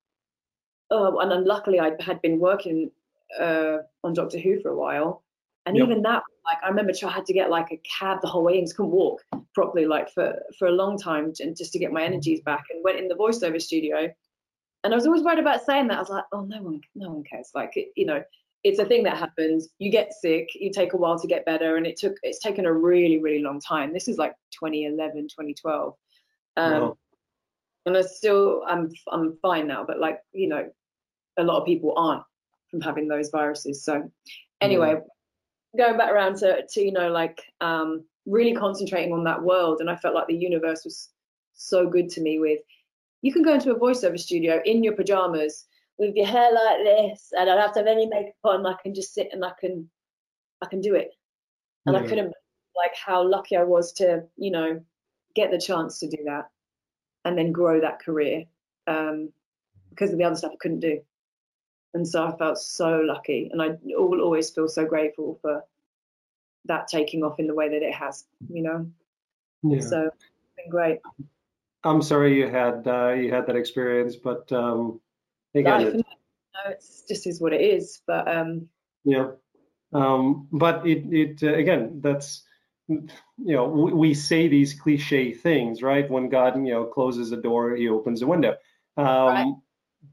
[0.91, 2.91] oh and luckily I had been working
[3.39, 5.23] uh, on Doctor Who for a while.
[5.65, 5.87] And yep.
[5.87, 8.57] even that like I remember I had to get like a cab the whole way
[8.57, 9.21] and couldn't walk
[9.53, 12.83] properly like for for a long time and just to get my energies back and
[12.83, 14.09] went in the voiceover studio.
[14.83, 15.97] And I was always worried about saying that.
[15.97, 17.51] I was like oh no one no one cares.
[17.53, 18.23] Like you know
[18.63, 19.67] it's a thing that happens.
[19.77, 22.65] You get sick you take a while to get better and it took it's taken
[22.65, 23.91] a really really long time.
[23.91, 25.93] This is like 2011 2012
[26.55, 26.97] um, wow.
[27.85, 30.69] and I still I'm I'm fine now but like you know
[31.37, 32.23] a lot of people aren't
[32.69, 33.83] from having those viruses.
[33.83, 34.11] So
[34.61, 34.99] anyway
[35.77, 39.89] going back around to, to you know like um, really concentrating on that world and
[39.89, 41.09] i felt like the universe was
[41.53, 42.59] so good to me with
[43.21, 45.65] you can go into a voiceover studio in your pajamas
[45.97, 48.75] with your hair like this and i don't have to have any makeup on i
[48.83, 49.89] can just sit and i can
[50.61, 51.11] i can do it.
[51.85, 52.01] And yeah.
[52.01, 52.33] i couldn't
[52.75, 54.81] like how lucky i was to you know
[55.35, 56.49] get the chance to do that
[57.25, 58.43] and then grow that career
[58.87, 59.31] um,
[59.89, 60.99] because of the other stuff i couldn't do
[61.97, 65.63] and so I felt so lucky, and I will always feel so grateful for
[66.65, 68.87] that taking off in the way that it has, you know.
[69.63, 69.79] Yeah.
[69.79, 70.99] So it's been great.
[71.83, 75.01] I'm sorry you had uh, you had that experience, but um,
[75.55, 77.99] again, it, no, it's just is what it is.
[78.05, 78.69] But um,
[79.03, 79.31] yeah,
[79.91, 82.43] um, but it it uh, again that's
[82.87, 86.07] you know we, we, say these cliche things, right?
[86.07, 88.55] When God you know closes a door, He opens a window.
[88.97, 89.53] Um, right.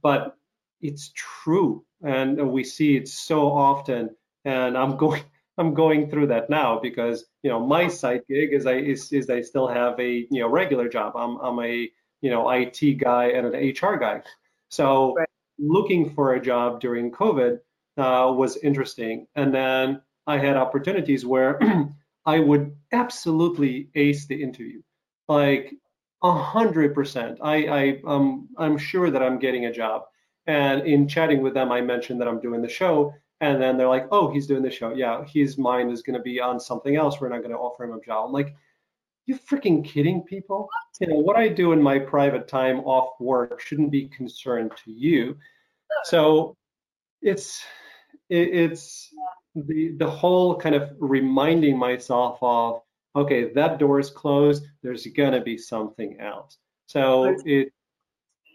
[0.03, 0.37] But
[0.85, 4.15] it's true, and we see it so often.
[4.45, 5.23] And I'm going
[5.57, 9.31] I'm going through that now because you know my side gig is I is, is
[9.31, 11.15] I still have a you know regular job.
[11.17, 14.23] I'm I'm a you know IT guy and an HR guy.
[14.69, 15.29] So right.
[15.59, 17.59] looking for a job during COVID
[17.97, 21.59] uh, was interesting, and then I had opportunities where
[22.27, 24.83] I would absolutely ace the interview,
[25.29, 25.73] like
[26.23, 27.39] a hundred percent.
[27.43, 30.03] I I um I'm sure that I'm getting a job.
[30.47, 33.15] And in chatting with them, I mentioned that I'm doing the show.
[33.41, 34.95] And then they're like, oh, he's doing the show.
[34.95, 37.21] Yeah, his mind is going to be on something else.
[37.21, 38.27] We're not going to offer him a job.
[38.27, 38.55] I'm like,
[39.27, 40.69] you freaking kidding people?
[41.01, 44.91] You know, what I do in my private time off work shouldn't be concerned to
[44.93, 45.37] you.
[46.05, 46.57] So
[47.23, 47.65] it's
[48.29, 49.13] it's
[49.55, 52.83] the the whole kind of reminding myself of
[53.17, 54.67] okay, that door is closed.
[54.83, 56.59] There's gonna be something else.
[56.87, 57.73] So it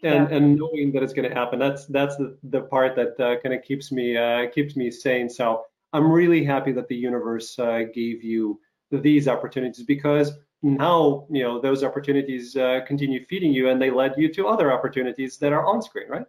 [0.02, 0.36] and yeah.
[0.36, 3.54] and knowing that it's going to happen that's that's the, the part that uh, kind
[3.54, 5.28] of keeps me uh, keeps me sane.
[5.28, 10.32] So i'm really happy that the universe uh, gave you these opportunities because
[10.62, 14.72] now you know those opportunities uh, continue feeding you and they led you to other
[14.72, 16.26] opportunities that are on screen right?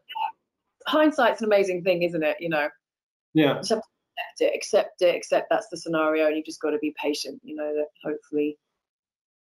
[0.87, 2.37] Hindsight's an amazing thing isn't it?
[2.39, 2.69] You know?
[3.33, 3.57] Yeah.
[3.57, 3.83] Accept
[4.39, 7.55] it accept it accept that's the scenario and you've just got to be patient you
[7.55, 8.57] know that hopefully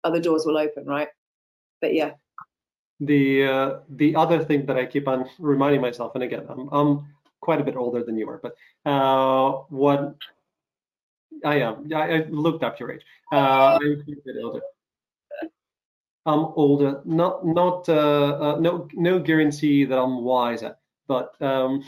[0.03, 1.07] other doors will open right?
[1.81, 2.11] But yeah
[2.99, 7.07] the uh, the other thing that I keep on reminding myself and again I'm, I'm
[7.41, 8.55] quite a bit older than you are but
[8.89, 10.15] uh, what
[11.43, 14.61] I am I, I looked up your age uh, I'm a bit older
[16.25, 17.01] I'm older.
[17.05, 20.75] Not not uh, uh, no no guarantee that I'm wiser,
[21.07, 21.83] but um,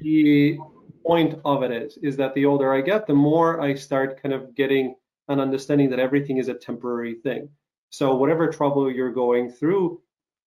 [0.00, 0.58] the
[1.06, 4.34] point of it is is that the older I get, the more I start kind
[4.34, 4.96] of getting
[5.28, 7.48] an understanding that everything is a temporary thing.
[7.96, 10.00] So whatever trouble you're going through,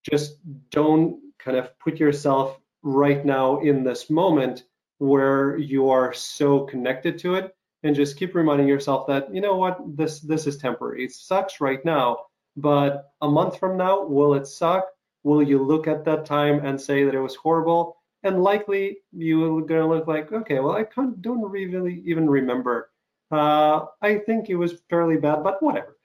[0.10, 0.38] just
[0.70, 4.64] don't kind of put yourself right now in this moment
[5.00, 9.56] where you are so connected to it and just keep reminding yourself that you know
[9.56, 12.18] what this this is temporary it sucks right now
[12.58, 14.88] but a month from now, will it suck?
[15.24, 17.98] Will you look at that time and say that it was horrible?
[18.24, 22.90] And likely you're going to look like, okay, well, I can't, don't really even remember.
[23.30, 25.97] Uh, I think it was fairly bad, but whatever.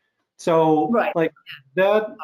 [0.43, 1.15] So right.
[1.15, 1.33] like
[1.77, 2.17] that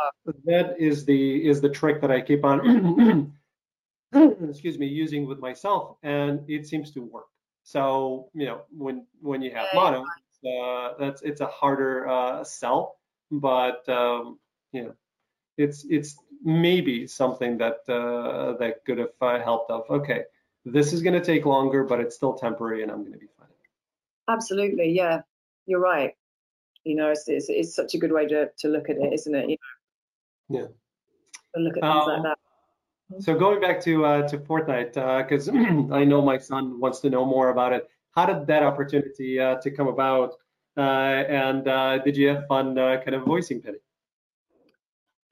[0.44, 3.32] that is the is the trick that I keep on
[4.50, 7.26] excuse me using with myself and it seems to work.
[7.62, 12.98] So, you know, when when you have mono, uh, that's it's a harder uh, sell
[13.30, 14.38] but um,
[14.72, 14.94] you know,
[15.56, 20.22] it's it's maybe something that uh, that could have uh, helped of okay,
[20.64, 23.28] this is going to take longer, but it's still temporary, and I'm going to be
[23.38, 23.48] fine.
[24.28, 25.22] Absolutely, yeah,
[25.66, 26.14] you're right.
[26.89, 29.34] You know, it's, it's, it's such a good way to, to look at it, isn't
[29.34, 29.51] it?
[29.51, 29.57] You
[30.49, 30.66] know, yeah.
[31.55, 32.39] And look at things um, like that.
[33.20, 35.53] So going back to uh, to Fortnite, because uh,
[35.93, 37.89] I know my son wants to know more about it.
[38.14, 40.34] How did that opportunity uh, to come about?
[40.76, 43.78] Uh, and uh, did you have fun uh, kind of voicing Penny?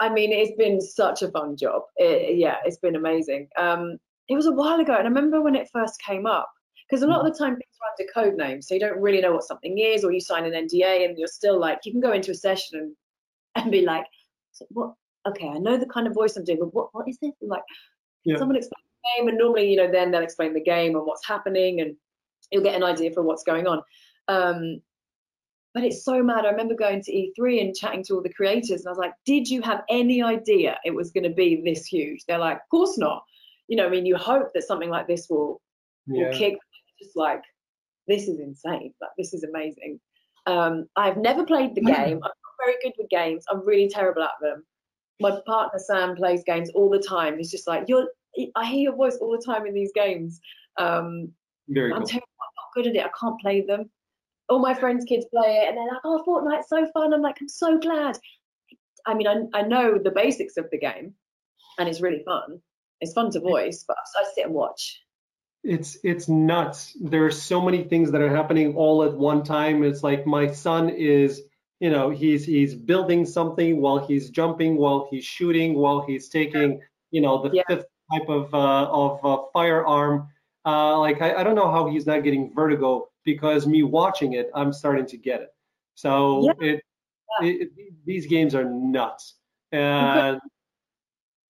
[0.00, 1.82] I mean, it's been such a fun job.
[1.96, 3.48] It, yeah, it's been amazing.
[3.56, 3.98] Um,
[4.28, 6.50] it was a while ago, and I remember when it first came up,
[6.88, 9.20] because a lot of the time things are under code names, so you don't really
[9.20, 12.00] know what something is, or you sign an NDA, and you're still like, you can
[12.00, 12.96] go into a session and,
[13.56, 14.04] and be like,
[14.52, 14.94] so what?
[15.28, 17.32] Okay, I know the kind of voice I'm doing, but what what is this?
[17.42, 17.62] like,
[18.24, 18.36] yeah.
[18.38, 21.26] someone explain the game, and normally, you know, then they'll explain the game and what's
[21.26, 21.96] happening, and
[22.52, 23.82] you'll get an idea for what's going on.
[24.28, 24.80] Um,
[25.74, 26.46] but it's so mad.
[26.46, 29.12] I remember going to E3 and chatting to all the creators, and I was like,
[29.26, 32.68] "Did you have any idea it was going to be this huge?" They're like, "Of
[32.70, 33.24] course not."
[33.68, 35.60] You know, I mean, you hope that something like this will
[36.06, 36.28] yeah.
[36.28, 36.56] will kick.
[37.00, 37.42] Just like,
[38.08, 38.92] this is insane.
[39.00, 40.00] Like, this is amazing.
[40.46, 41.96] Um, I've never played the game.
[41.96, 42.32] I'm not
[42.64, 43.44] very good with games.
[43.50, 44.64] I'm really terrible at them.
[45.20, 47.38] My partner Sam plays games all the time.
[47.38, 48.08] He's just like, "You're."
[48.54, 50.40] I hear your voice all the time in these games.
[50.76, 51.32] Um,
[51.68, 52.06] very I'm cool.
[52.06, 52.28] terrible.
[52.40, 53.06] I'm not good at it.
[53.06, 53.90] I can't play them
[54.48, 57.36] all my friends' kids play it, and they're like, "Oh, Fortnite's so fun!" I'm like,
[57.40, 58.18] "I'm so glad."
[59.06, 61.14] I mean, I, I know the basics of the game,
[61.78, 62.60] and it's really fun.
[63.00, 65.02] It's fun to voice, but I sit and watch.
[65.66, 66.96] It's it's nuts.
[67.00, 69.82] There are so many things that are happening all at one time.
[69.82, 71.42] It's like my son is,
[71.80, 76.80] you know, he's he's building something while he's jumping, while he's shooting, while he's taking,
[77.10, 77.62] you know, the yeah.
[77.68, 80.28] fifth type of uh, of uh, firearm.
[80.64, 84.50] Uh, like I, I don't know how he's not getting vertigo because me watching it,
[84.54, 85.48] I'm starting to get it.
[85.96, 86.68] So yeah.
[86.68, 86.82] it,
[87.40, 87.48] yeah.
[87.48, 87.70] it,
[88.04, 89.34] these games are nuts,
[89.72, 90.40] and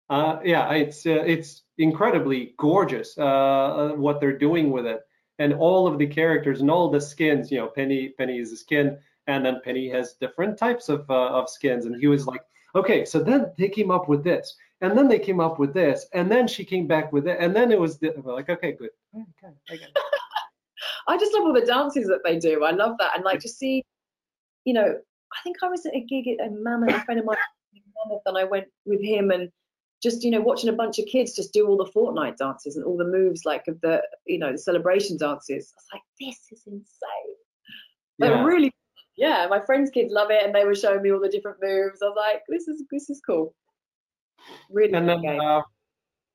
[0.09, 5.01] uh, yeah, it's uh, it's incredibly gorgeous uh, uh, what they're doing with it,
[5.39, 7.51] and all of the characters and all the skins.
[7.51, 11.29] You know, Penny Penny is a skin, and then Penny has different types of uh,
[11.29, 12.43] of skins, and he was like,
[12.75, 14.55] okay, so then they came up with this.
[14.83, 17.57] And then they came up with this, and then she came back with it, and
[17.57, 19.79] then it was like, okay, good, okay, I.
[21.09, 22.65] I just love all the dances that they do.
[22.65, 23.13] I love that.
[23.15, 23.85] And like to see,
[24.65, 27.27] you know, I think I was at a gig at a Mammoth, a friend of
[27.27, 27.37] mine
[28.27, 29.51] and I went with him and
[30.03, 32.85] just, you know, watching a bunch of kids just do all the Fortnite dances and
[32.85, 35.73] all the moves like of the, you know, the celebration dances.
[35.73, 37.35] I was like, this is insane.
[38.19, 38.45] But yeah.
[38.45, 38.73] really,
[39.17, 42.03] yeah, my friends' kids love it and they were showing me all the different moves.
[42.03, 43.55] I was like, this is this is cool.
[44.71, 45.63] Really and then, uh,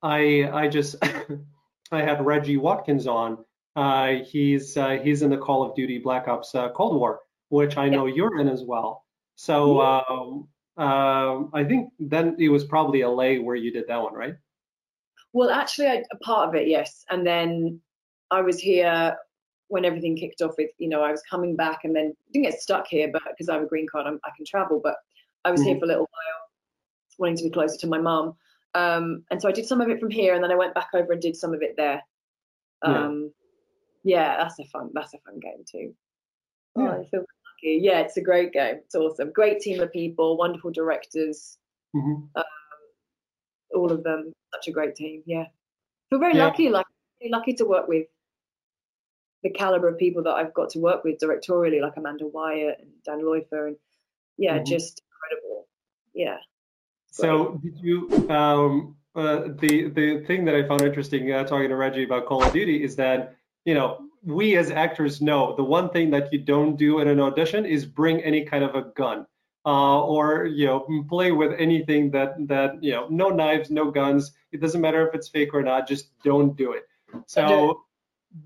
[0.02, 0.96] I I just
[1.92, 3.38] I had Reggie Watkins on
[3.76, 7.78] uh, he's uh, he's in the Call of Duty Black Ops uh, Cold War, which
[7.78, 9.06] I know you're in as well.
[9.36, 10.48] So
[10.78, 14.36] um, I think then it was probably LA where you did that one, right?
[15.34, 17.06] Well, actually, I, a part of it, yes.
[17.10, 17.80] And then
[18.32, 19.16] I was here
[19.68, 22.62] when everything kicked off with, you know, I was coming back and then didn't get
[22.62, 24.82] stuck here, but because I have a green card, I'm, i can travel.
[24.84, 24.96] But
[25.46, 25.70] I was mm-hmm.
[25.70, 26.50] here for a little while,
[27.20, 28.36] wanting to be closer to my mum.
[28.74, 30.90] Um, and so I did some of it from here, and then I went back
[30.94, 32.02] over and did some of it there.
[32.82, 33.32] Um,
[34.04, 34.18] yeah.
[34.18, 35.94] yeah, that's a fun, that's a fun game too.
[36.78, 37.26] Oh, I feel
[37.62, 37.80] lucky.
[37.82, 38.76] Yeah, it's a great game.
[38.78, 39.32] It's awesome.
[39.32, 41.58] Great team of people, wonderful directors.
[41.96, 42.24] Mm-hmm.
[42.36, 42.44] Um,
[43.76, 45.24] all of them, such a great team.
[45.26, 45.46] Yeah,
[46.10, 46.46] feel very yeah.
[46.46, 46.70] lucky.
[46.70, 46.86] Like
[47.24, 48.08] lucky to work with
[49.44, 52.90] the caliber of people that I've got to work with directorially, like Amanda Wyatt and
[53.06, 53.78] Dan Leufer, and
[54.38, 54.66] yeah, mm-hmm.
[54.66, 55.68] just incredible.
[56.14, 56.38] Yeah.
[57.12, 58.10] So did you?
[58.30, 62.44] Um, uh, the the thing that I found interesting uh, talking to Reggie about Call
[62.44, 63.36] of Duty is that
[63.66, 67.20] you know we as actors know the one thing that you don't do in an
[67.20, 69.26] audition is bring any kind of a gun
[69.66, 74.32] uh, or you know play with anything that that you know no knives no guns
[74.52, 76.84] it doesn't matter if it's fake or not just don't do it.
[77.26, 77.84] So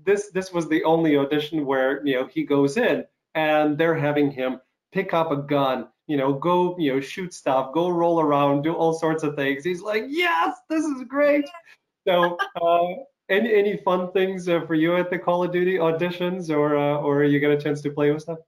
[0.04, 3.04] this this was the only audition where you know he goes in
[3.34, 4.60] and they're having him
[4.92, 8.72] pick up a gun you know go you know shoot stuff go roll around do
[8.74, 9.64] all sorts of things.
[9.64, 11.44] He's like yes this is great.
[12.06, 16.50] So uh, any any fun things uh, for you at the call of duty auditions
[16.50, 18.38] or uh, or you get a chance to play with stuff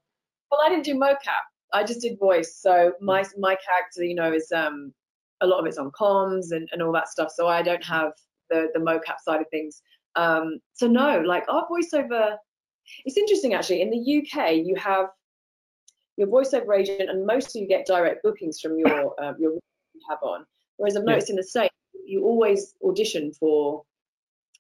[0.51, 4.33] well i didn't do mocap i just did voice so my my character you know
[4.33, 4.93] is um
[5.41, 8.12] a lot of it's on comms and, and all that stuff so i don't have
[8.51, 9.83] the the mocap side of things
[10.18, 12.37] um, so no, like our voiceover,
[13.05, 13.83] it's interesting actually.
[13.83, 15.07] In the UK, you have
[16.16, 20.01] your voiceover agent, and most of you get direct bookings from your um, your you
[20.11, 20.45] have on.
[20.76, 21.35] Whereas I've noticed yeah.
[21.35, 21.74] in the States,
[22.05, 23.85] you always audition for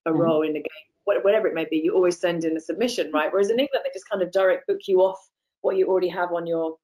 [0.08, 0.20] a mm-hmm.
[0.20, 1.78] role in the game, whatever it may be.
[1.78, 3.32] You always send in a submission, right?
[3.32, 5.18] Whereas in England, they just kind of direct book you off
[5.60, 6.76] what you already have on your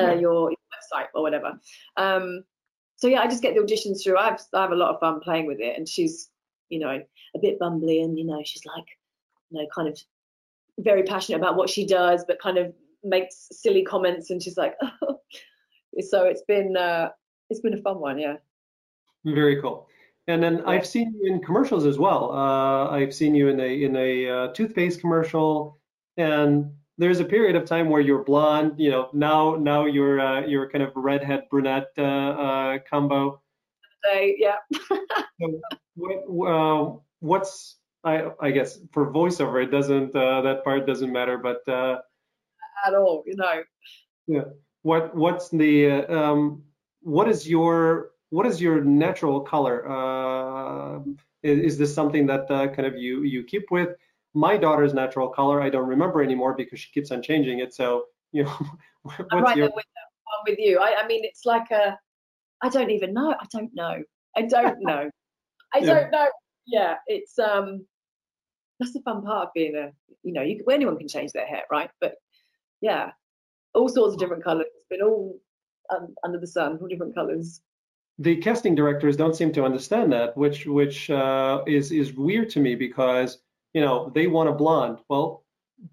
[0.00, 0.14] uh, yeah.
[0.14, 1.52] your, website or whatever.
[1.96, 2.44] Um,
[2.96, 4.18] so yeah, I just get the auditions through.
[4.18, 6.30] I have I have a lot of fun playing with it, and she's
[6.72, 6.98] you know,
[7.36, 8.86] a bit bumbly and, you know, she's like,
[9.50, 10.00] you know, kind of
[10.78, 12.72] very passionate about what she does, but kind of
[13.04, 15.18] makes silly comments and she's like, oh.
[16.00, 17.10] so it's been, uh,
[17.50, 18.18] it's been a fun one.
[18.18, 18.36] Yeah.
[19.26, 19.86] Very cool.
[20.28, 20.62] And then.
[20.66, 22.32] I've seen you in commercials as well.
[22.32, 25.78] Uh, I've seen you in a in a uh, toothpaste commercial,
[26.16, 28.74] and there's a period of time where you're blonde.
[28.78, 33.42] You know, now now you're uh, you're kind of redhead brunette uh, uh, combo.
[34.38, 34.56] yeah.
[35.40, 35.60] so
[35.94, 41.38] what, uh, what's I, I guess for voiceover it doesn't uh, that part doesn't matter,
[41.38, 41.98] but uh,
[42.86, 43.62] at all, you know.
[44.26, 44.44] Yeah.
[44.82, 46.64] What what's the uh, um,
[47.02, 49.76] what is your what is your natural color?
[49.86, 51.00] Uh,
[51.42, 53.90] is, is, this something that uh, kind of you you keep with?
[54.34, 57.74] My daughter's natural color I don't remember anymore because she keeps on changing it.
[57.74, 58.56] So you know,
[59.02, 59.66] what's I'm right your...
[59.66, 59.84] with,
[60.46, 60.78] with you.
[60.78, 61.98] I, I mean, it's like a
[62.62, 63.34] I don't even know.
[63.38, 64.02] I don't know.
[64.34, 65.10] I don't know.
[65.74, 65.86] I yeah.
[65.86, 66.28] don't know.
[66.66, 67.84] Yeah, it's um,
[68.78, 69.90] that's the fun part of being a,
[70.22, 71.90] you know, you, anyone can change their hair, right?
[72.00, 72.14] But
[72.80, 73.10] yeah,
[73.74, 75.38] all sorts of different colours, Been all
[75.90, 77.60] um, under the sun, all different colours.
[78.18, 82.60] The casting directors don't seem to understand that, which which uh, is is weird to
[82.60, 83.38] me because
[83.72, 84.98] you know they want a blonde.
[85.08, 85.44] Well,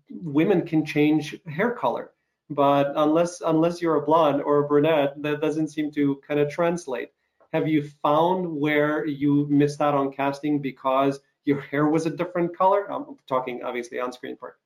[0.09, 2.11] women can change hair color,
[2.49, 6.49] but unless unless you're a blonde or a brunette, that doesn't seem to kind of
[6.49, 7.09] translate
[7.53, 12.55] have you found where you missed out on casting because your hair was a different
[12.55, 12.91] color?
[12.91, 14.57] I'm talking obviously on screen part.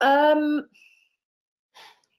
[0.00, 0.66] Um,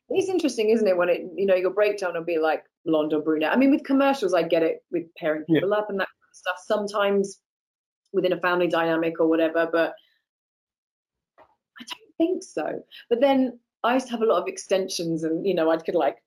[0.10, 0.98] it's interesting, isn't it?
[0.98, 3.52] When it, you know, your breakdown will be like blonde or brunette.
[3.52, 5.78] I mean, with commercials, I get it with pairing people yeah.
[5.78, 6.56] up and that kind of stuff.
[6.66, 7.40] Sometimes
[8.14, 9.94] within a family dynamic or whatever, but
[11.38, 12.84] I don't think so.
[13.10, 15.96] But then I used to have a lot of extensions, and you know, I could
[15.96, 16.18] like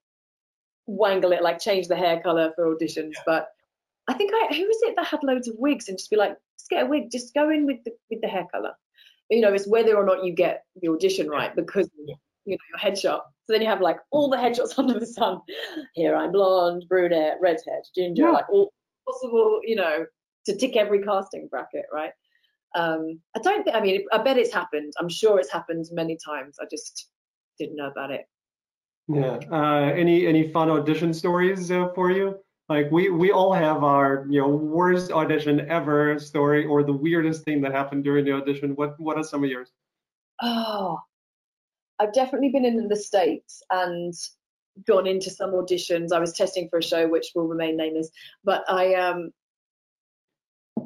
[0.86, 3.12] wangle it, like change the hair color for auditions.
[3.14, 3.22] Yeah.
[3.26, 3.48] But
[4.08, 6.36] I think I who was it that had loads of wigs and just be like,
[6.58, 8.72] just get a wig, just go in with the with the hair color.
[9.30, 12.14] You know, it's whether or not you get the audition right because yeah.
[12.48, 13.20] You know your headshot.
[13.44, 15.40] So then you have like all the headshots under the sun.
[15.94, 18.30] Here I'm blonde, brunette, redhead, ginger, yeah.
[18.30, 18.72] like all
[19.06, 20.06] possible, you know,
[20.46, 22.12] to tick every casting bracket, right?
[22.74, 23.76] Um, I don't think.
[23.76, 24.92] I mean, I bet it's happened.
[25.00, 26.56] I'm sure it's happened many times.
[26.60, 27.08] I just
[27.58, 28.26] didn't know about it.
[29.08, 29.38] Yeah.
[29.50, 32.38] Uh, any any fun audition stories uh, for you?
[32.68, 37.44] Like we we all have our you know worst audition ever story or the weirdest
[37.44, 38.72] thing that happened during the audition.
[38.72, 39.72] What what are some of yours?
[40.42, 41.00] Oh,
[42.00, 44.14] I've definitely been in the states and
[44.86, 46.12] gone into some auditions.
[46.12, 48.10] I was testing for a show which will remain nameless,
[48.44, 49.30] but I um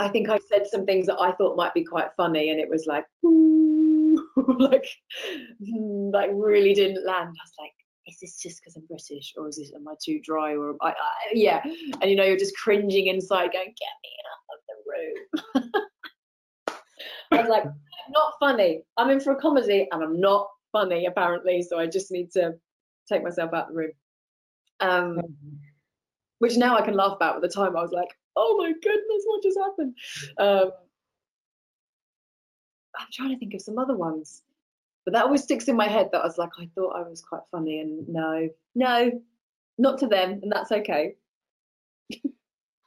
[0.00, 2.68] I think I said some things that I thought might be quite funny, and it
[2.68, 4.86] was like, like,
[6.12, 7.28] like really didn't land.
[7.28, 7.72] I was like,
[8.06, 10.90] is this just because I'm British or is this am I too dry or I,
[10.90, 10.94] I,
[11.34, 11.62] yeah
[12.00, 15.84] and you know you're just cringing inside going get me out of the room
[17.32, 17.64] I was like
[18.10, 22.10] not funny I'm in for a comedy and I'm not funny apparently so I just
[22.10, 22.54] need to
[23.08, 23.92] take myself out of the room
[24.80, 25.20] um,
[26.38, 29.22] which now I can laugh about at the time I was like oh my goodness
[29.26, 29.96] what just happened
[30.38, 30.72] um,
[32.98, 34.42] I'm trying to think of some other ones
[35.04, 37.22] but that always sticks in my head that I was like, I thought I was
[37.22, 39.20] quite funny, and no, no,
[39.78, 41.14] not to them, and that's okay.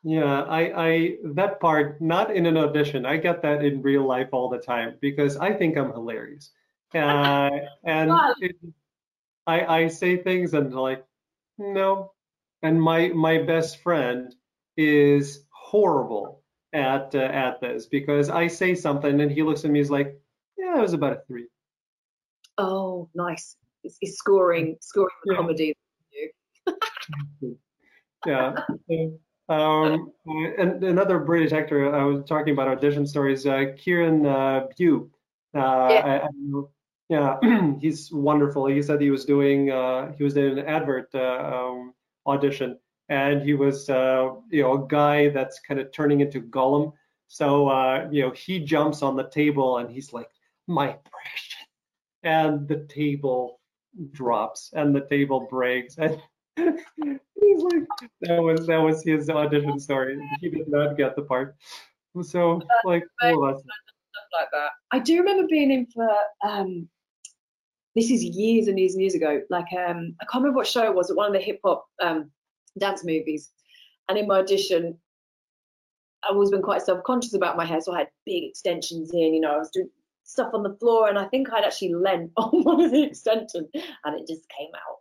[0.03, 3.05] yeah, I, I that part not in an audition.
[3.05, 6.51] I get that in real life all the time because I think I'm hilarious,
[6.95, 7.49] uh,
[7.83, 8.55] and it,
[9.47, 11.05] I I say things and like
[11.57, 12.11] no,
[12.61, 14.33] and my my best friend
[14.77, 16.43] is horrible
[16.73, 20.19] at uh, at this because I say something and he looks at me he's like,
[20.57, 21.47] yeah, it was about a three.
[22.57, 23.57] Oh, nice.
[23.81, 25.37] He's, it's scoring, scoring the yeah.
[25.37, 25.75] comedy.
[28.25, 28.55] yeah.
[29.47, 35.11] Um, and another British actor I was talking about audition stories, uh, Kieran uh, Bew.
[35.55, 36.01] Uh, yeah.
[36.05, 36.27] I, I,
[37.09, 37.37] yeah,
[37.79, 38.65] he's wonderful.
[38.65, 41.93] He said he was doing uh, he was doing an advert uh, um,
[42.25, 42.79] audition,
[43.09, 46.93] and he was uh, you know a guy that's kind of turning into Gollum.
[47.27, 50.29] So uh, you know he jumps on the table and he's like,
[50.67, 51.55] "My precious.
[52.23, 53.59] And the table
[54.11, 55.97] drops and the table breaks.
[55.99, 56.19] And
[56.57, 57.83] he's like
[58.21, 60.17] that was that was his audition story.
[60.41, 61.55] He did not get the part.
[62.23, 66.09] So like all that stuff like that i do remember being in for
[66.47, 66.87] um
[67.95, 70.83] this is years and years and years ago like um i can't remember what show
[70.83, 72.29] it was at one of the hip hop um
[72.79, 73.51] dance movies
[74.09, 74.97] and in my audition
[76.27, 79.33] I've always been quite self-conscious about my hair, so I had big extensions in.
[79.33, 79.89] You know, I was doing
[80.23, 83.69] stuff on the floor and I think I'd actually lent on one of the extensions
[83.73, 84.97] and it just came out.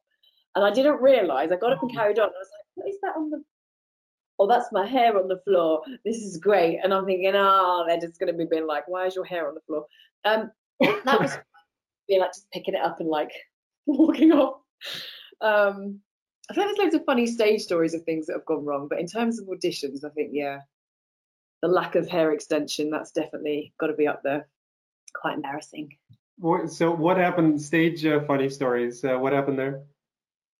[0.54, 1.50] And I didn't realise.
[1.50, 1.94] I got up and oh.
[1.94, 2.26] carried on.
[2.26, 3.44] And I was like, what is that on the
[4.36, 5.82] Oh, that's my hair on the floor.
[6.04, 6.80] This is great.
[6.82, 9.54] And I'm thinking, oh, they're just gonna be being like, why is your hair on
[9.54, 9.86] the floor?
[10.24, 10.50] Um
[11.04, 11.38] that was
[12.08, 13.32] being like just picking it up and like
[13.86, 14.60] walking off.
[15.40, 16.00] Um
[16.50, 19.00] I think there's loads of funny stage stories of things that have gone wrong, but
[19.00, 20.58] in terms of auditions, I think yeah,
[21.62, 24.46] the lack of hair extension that's definitely got to be up there
[25.14, 25.96] quite embarrassing.
[26.66, 27.62] So what happened?
[27.62, 29.04] Stage uh, funny stories.
[29.04, 29.82] Uh, what happened there?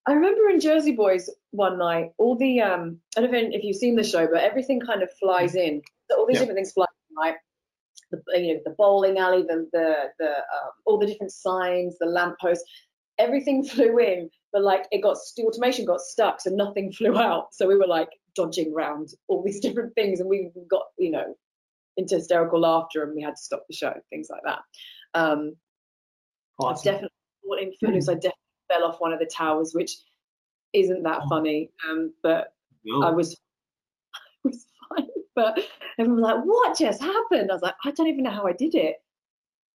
[0.07, 3.77] I remember in Jersey Boys one night, all the um, I don't know if you've
[3.77, 5.83] seen the show, but everything kind of flies in.
[6.11, 7.37] So all these different things fly in, right?
[8.17, 12.07] The you know the bowling alley, the the the um, all the different signs, the
[12.07, 12.65] lampposts,
[13.19, 17.49] everything flew in, but like it got the automation got stuck, so nothing flew out.
[17.53, 21.35] So we were like dodging around all these different things, and we got you know
[21.97, 24.59] into hysterical laughter and we had to stop the show, things like that.
[25.15, 25.55] Um,
[26.59, 26.89] awesome.
[26.89, 28.33] I definitely, in Footloose, I definitely
[28.69, 29.93] fell off one of the towers, which
[30.73, 31.29] isn't that oh.
[31.29, 32.53] funny, um, but
[32.85, 33.03] no.
[33.03, 33.44] I was I was fine.
[35.35, 35.59] But
[35.99, 38.53] everyone was like, "What just happened?" I was like, "I don't even know how I
[38.53, 38.97] did it."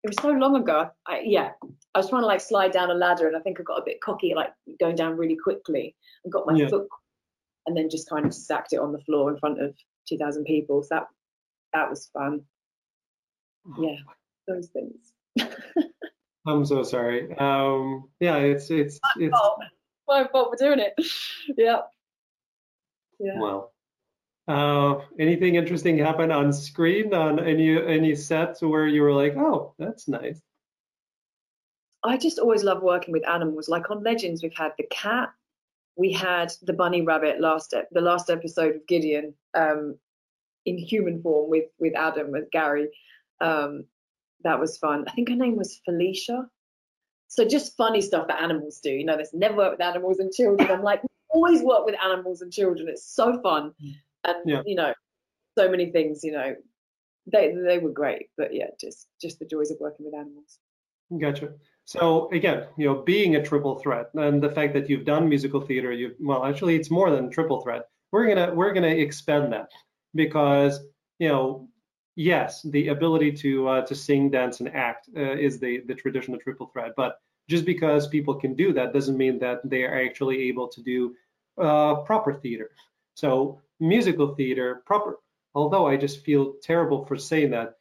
[0.05, 0.91] It was so long ago.
[1.07, 1.53] I, yeah,
[1.95, 3.85] I was trying to like slide down a ladder, and I think I got a
[3.85, 6.69] bit cocky, like going down really quickly, and got my yeah.
[6.69, 6.87] foot,
[7.67, 9.75] and then just kind of stacked it on the floor in front of
[10.09, 10.83] 2,000 people.
[10.83, 11.07] So that
[11.73, 12.43] that was fun.
[13.67, 13.97] Oh yeah,
[14.47, 15.13] those things.
[16.47, 17.37] I'm so sorry.
[17.37, 19.61] Um, yeah, it's it's my it's fault.
[20.07, 20.95] my fault for doing it.
[21.57, 21.81] yeah.
[23.19, 23.41] Yeah.
[23.41, 23.73] Well.
[24.49, 29.75] Uh, anything interesting happen on screen on any any sets where you were like, oh,
[29.79, 30.41] that's nice?
[32.03, 33.69] I just always love working with animals.
[33.69, 35.31] Like on Legends, we've had the cat,
[35.97, 39.35] we had the bunny rabbit last the last episode of Gideon.
[39.55, 39.99] Um,
[40.69, 42.89] in human form with with Adam with Gary.
[43.41, 43.85] Um,
[44.45, 45.05] that was fun.
[45.09, 46.47] I think her name was Felicia.
[47.29, 48.91] So just funny stuff that animals do.
[48.91, 50.71] You know, there's never work with animals and children.
[50.71, 52.89] I'm like, always work with animals and children.
[52.89, 53.75] It's so fun,
[54.29, 54.63] and yeah.
[54.67, 54.95] you know,
[55.57, 56.23] so many things.
[56.25, 56.57] You know,
[57.27, 58.27] they they were great.
[58.37, 60.59] But yeah, just just the joys of working with animals.
[61.19, 61.55] Gotcha.
[61.85, 65.61] So again, you know, being a triple threat and the fact that you've done musical
[65.61, 67.89] theater, you well, actually, it's more than triple threat.
[68.13, 69.71] We're gonna we're gonna expand that
[70.15, 70.81] because
[71.19, 71.69] you know
[72.17, 76.39] yes the ability to uh, to sing dance and act uh, is the the traditional
[76.39, 80.43] triple threat but just because people can do that doesn't mean that they are actually
[80.43, 81.15] able to do
[81.63, 82.71] uh, proper theater
[83.15, 85.19] so musical theater proper.
[85.55, 87.75] Although i just feel terrible for saying that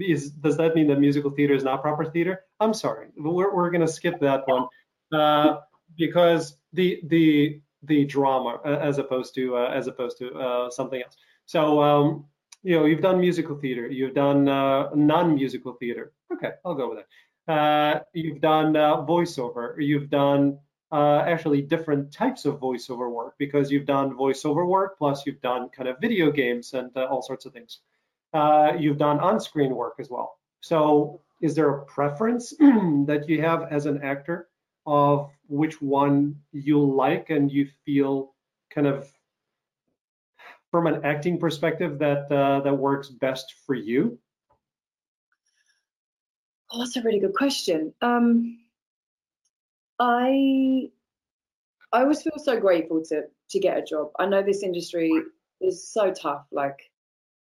[0.00, 2.44] is does that mean that musical theater is not proper theater?
[2.60, 3.08] I'm sorry.
[3.16, 4.66] We're, we're going to skip that one.
[5.12, 5.60] Uh,
[5.96, 11.02] because the the the drama uh, as opposed to uh, as opposed to uh, something
[11.02, 11.16] else.
[11.46, 12.26] So, um,
[12.62, 16.12] you know, you've done musical theater, you've done uh, non-musical theater.
[16.32, 17.52] Okay, I'll go with that.
[17.52, 20.58] Uh, you've done voiceover, you've done
[20.90, 25.68] uh, actually different types of voiceover work because you've done voiceover work plus you've done
[25.68, 27.80] kind of video games and uh, all sorts of things.
[28.32, 30.38] Uh, you've done on-screen work as well.
[30.60, 34.48] So is there a preference that you have as an actor
[34.86, 38.34] of which one you like and you feel
[38.70, 39.10] kind of
[40.70, 44.18] from an acting perspective that uh, that works best for you?
[46.70, 47.94] Oh, that's a really good question.
[48.02, 48.58] Um,
[49.98, 50.90] I
[51.92, 54.10] I always feel so grateful to to get a job.
[54.18, 55.12] I know this industry
[55.60, 56.46] is so tough.
[56.52, 56.78] Like,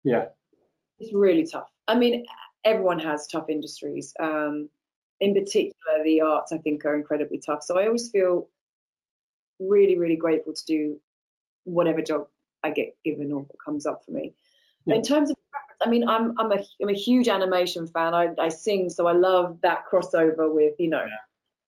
[0.05, 0.27] yeah,
[0.99, 1.69] it's really tough.
[1.89, 2.27] I mean,
[2.65, 4.13] everyone has tough industries.
[4.21, 4.69] Um,
[5.21, 7.63] in particular, the arts I think are incredibly tough.
[7.63, 8.49] So I always feel
[9.61, 11.01] really, really grateful to do
[11.65, 12.27] whatever job
[12.65, 14.35] I get given or comes up for me.
[14.87, 14.97] Yeah.
[14.97, 15.37] In terms of
[15.85, 18.15] I mean, I'm I'm a I'm a huge animation fan.
[18.15, 21.05] I, I sing, so I love that crossover with you know.
[21.05, 21.17] Yeah.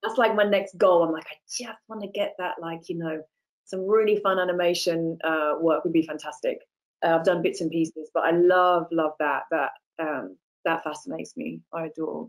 [0.05, 1.03] That's like my next goal.
[1.03, 3.23] I'm like, I just want to get that like you know,
[3.65, 6.59] some really fun animation uh, work would be fantastic.
[7.05, 11.37] Uh, I've done bits and pieces, but I love love that that um, that fascinates
[11.37, 11.61] me.
[11.73, 12.29] I adore.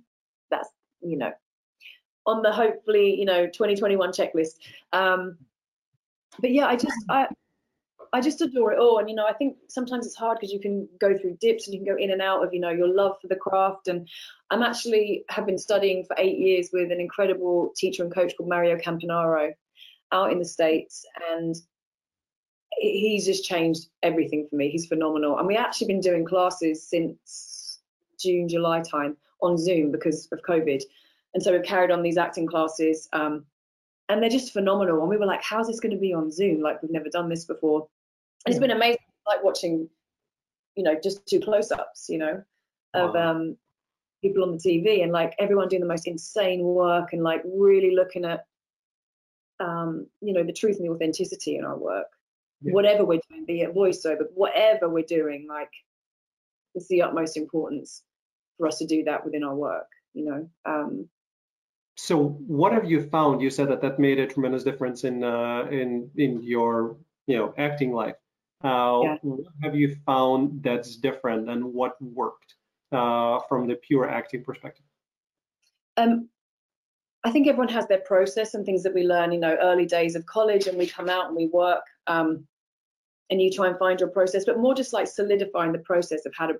[0.51, 0.69] That's
[1.01, 1.31] you know,
[2.25, 4.55] on the hopefully you know 2021 checklist.
[4.93, 5.37] Um,
[6.39, 7.27] but yeah, I just I
[8.15, 8.99] I just adore it all.
[8.99, 11.73] And, you know, I think sometimes it's hard because you can go through dips and
[11.73, 13.89] you can go in and out of, you know, your love for the craft.
[13.89, 14.07] And
[14.49, 18.47] I'm actually have been studying for eight years with an incredible teacher and coach called
[18.47, 19.51] Mario Campanaro
[20.13, 21.05] out in the States.
[21.29, 21.55] And
[22.77, 24.69] he's just changed everything for me.
[24.69, 25.37] He's phenomenal.
[25.37, 27.79] And we actually been doing classes since
[28.17, 30.81] June, July time on Zoom because of COVID.
[31.33, 33.09] And so we've carried on these acting classes.
[33.11, 33.45] Um,
[34.07, 35.01] and they're just phenomenal.
[35.01, 36.61] And we were like, how's this going to be on Zoom?
[36.61, 37.89] Like, we've never done this before
[38.45, 39.89] it's been amazing, like watching,
[40.75, 42.43] you know, just two close-ups, you know,
[42.93, 43.31] of wow.
[43.31, 43.57] um,
[44.21, 47.95] people on the TV and like everyone doing the most insane work and like really
[47.95, 48.45] looking at,
[49.59, 52.07] um, you know, the truth and the authenticity in our work,
[52.61, 52.73] yeah.
[52.73, 55.71] whatever we're doing, be it voiceover, whatever we're doing, like
[56.75, 58.03] it's the utmost importance
[58.57, 60.49] for us to do that within our work, you know.
[60.65, 61.09] Um,
[61.97, 63.41] so what have you found?
[63.41, 67.53] You said that that made a tremendous difference in uh, in in your you know
[67.57, 68.15] acting life.
[68.65, 69.17] Uh, yeah.
[69.21, 72.55] What have you found that's different and what worked
[72.91, 74.85] uh, from the pure acting perspective?
[75.97, 76.29] Um,
[77.23, 80.15] I think everyone has their process and things that we learn, you know, early days
[80.15, 82.47] of college and we come out and we work um,
[83.29, 86.33] and you try and find your process, but more just like solidifying the process of
[86.35, 86.55] how to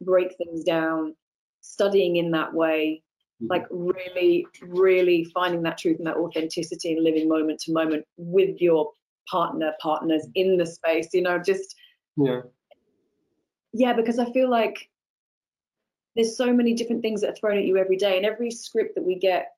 [0.00, 1.14] break things down,
[1.60, 3.02] studying in that way,
[3.42, 3.50] mm-hmm.
[3.50, 8.62] like really, really finding that truth and that authenticity and living moment to moment with
[8.62, 8.90] your
[9.30, 11.74] partner partners in the space you know just
[12.16, 12.42] yeah.
[13.72, 14.88] Yeah because i feel like
[16.14, 18.94] there's so many different things that are thrown at you every day and every script
[18.94, 19.54] that we get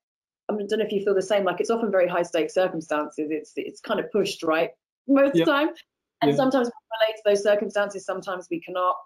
[0.49, 3.29] I, don't know if you feel the same like it's often very high stakes circumstances.
[3.31, 4.71] It's it's kind of pushed right
[5.09, 5.69] most of the time.
[6.23, 8.97] And sometimes we relate to those circumstances sometimes we cannot.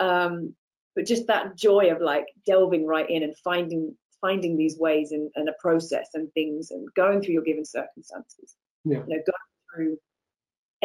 [0.00, 0.54] Um,
[0.94, 5.30] but just that joy of like delving right in and finding finding these ways and,
[5.34, 8.56] and a process and things and going through your given circumstances.
[8.84, 8.98] Yeah.
[8.98, 9.44] you know going
[9.74, 9.98] through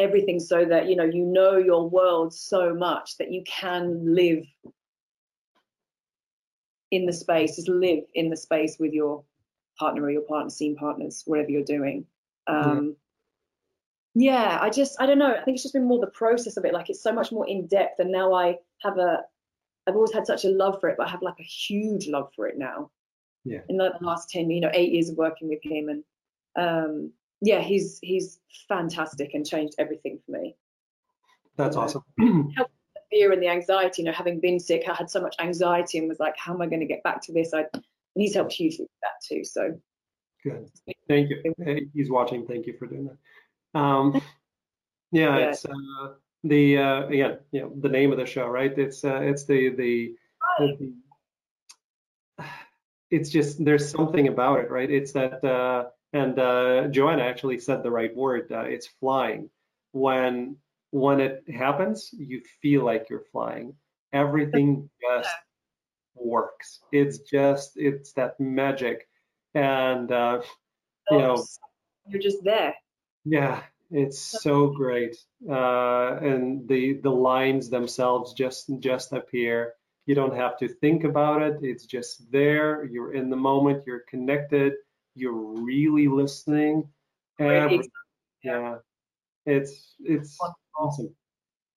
[0.00, 4.44] everything so that you know you know your world so much that you can live
[6.90, 9.22] in the space just live in the space with your
[9.78, 12.06] partner or your partner scene partners whatever you're doing.
[12.46, 12.96] Um
[14.14, 14.56] yeah.
[14.56, 15.34] yeah i just i don't know.
[15.34, 16.74] I think it's just been more the process of it.
[16.74, 19.20] Like it's so much more in depth and now i have a
[19.86, 22.30] i've always had such a love for it but i have like a huge love
[22.34, 22.90] for it now.
[23.44, 23.60] Yeah.
[23.68, 26.04] In the last 10 you know eight years of working with him and
[26.56, 28.38] um yeah, he's he's
[28.68, 30.56] fantastic and changed everything for me.
[31.56, 32.04] That's awesome.
[32.18, 35.36] Helped the fear and the anxiety, you know, having been sick, I had so much
[35.40, 37.52] anxiety and was like, how am I going to get back to this?
[37.52, 37.64] I
[38.14, 39.44] and he's helped hugely with that too.
[39.44, 39.78] So
[40.42, 40.70] good.
[41.08, 41.90] Thank you.
[41.94, 42.46] He's watching.
[42.46, 43.10] Thank you for doing
[43.74, 43.80] that.
[43.80, 44.14] Um,
[45.12, 46.12] yeah, yeah, it's uh,
[46.44, 48.76] the uh, again, you know, the name of the show, right?
[48.76, 50.14] It's uh, it's the the,
[50.58, 50.92] the
[53.10, 54.90] it's just there's something about it, right?
[54.90, 58.50] It's that uh, and uh, Joanna actually said the right word.
[58.50, 59.50] Uh, it's flying.
[59.92, 60.56] When
[60.90, 63.74] when it happens, you feel like you're flying.
[64.12, 65.34] Everything just
[66.14, 66.80] works.
[66.92, 69.08] It's just it's that magic,
[69.54, 70.42] and uh,
[71.10, 71.44] you know
[72.08, 72.74] you're just there.
[73.24, 75.16] Yeah, it's so great,
[75.48, 79.74] uh, and the the lines themselves just just appear.
[80.06, 81.58] You don't have to think about it.
[81.62, 82.84] It's just there.
[82.84, 83.84] You're in the moment.
[83.86, 84.72] You're connected
[85.14, 86.88] you're really listening.
[87.38, 87.80] Every,
[88.42, 88.76] yeah,
[89.46, 90.38] it's it's
[90.78, 91.14] awesome.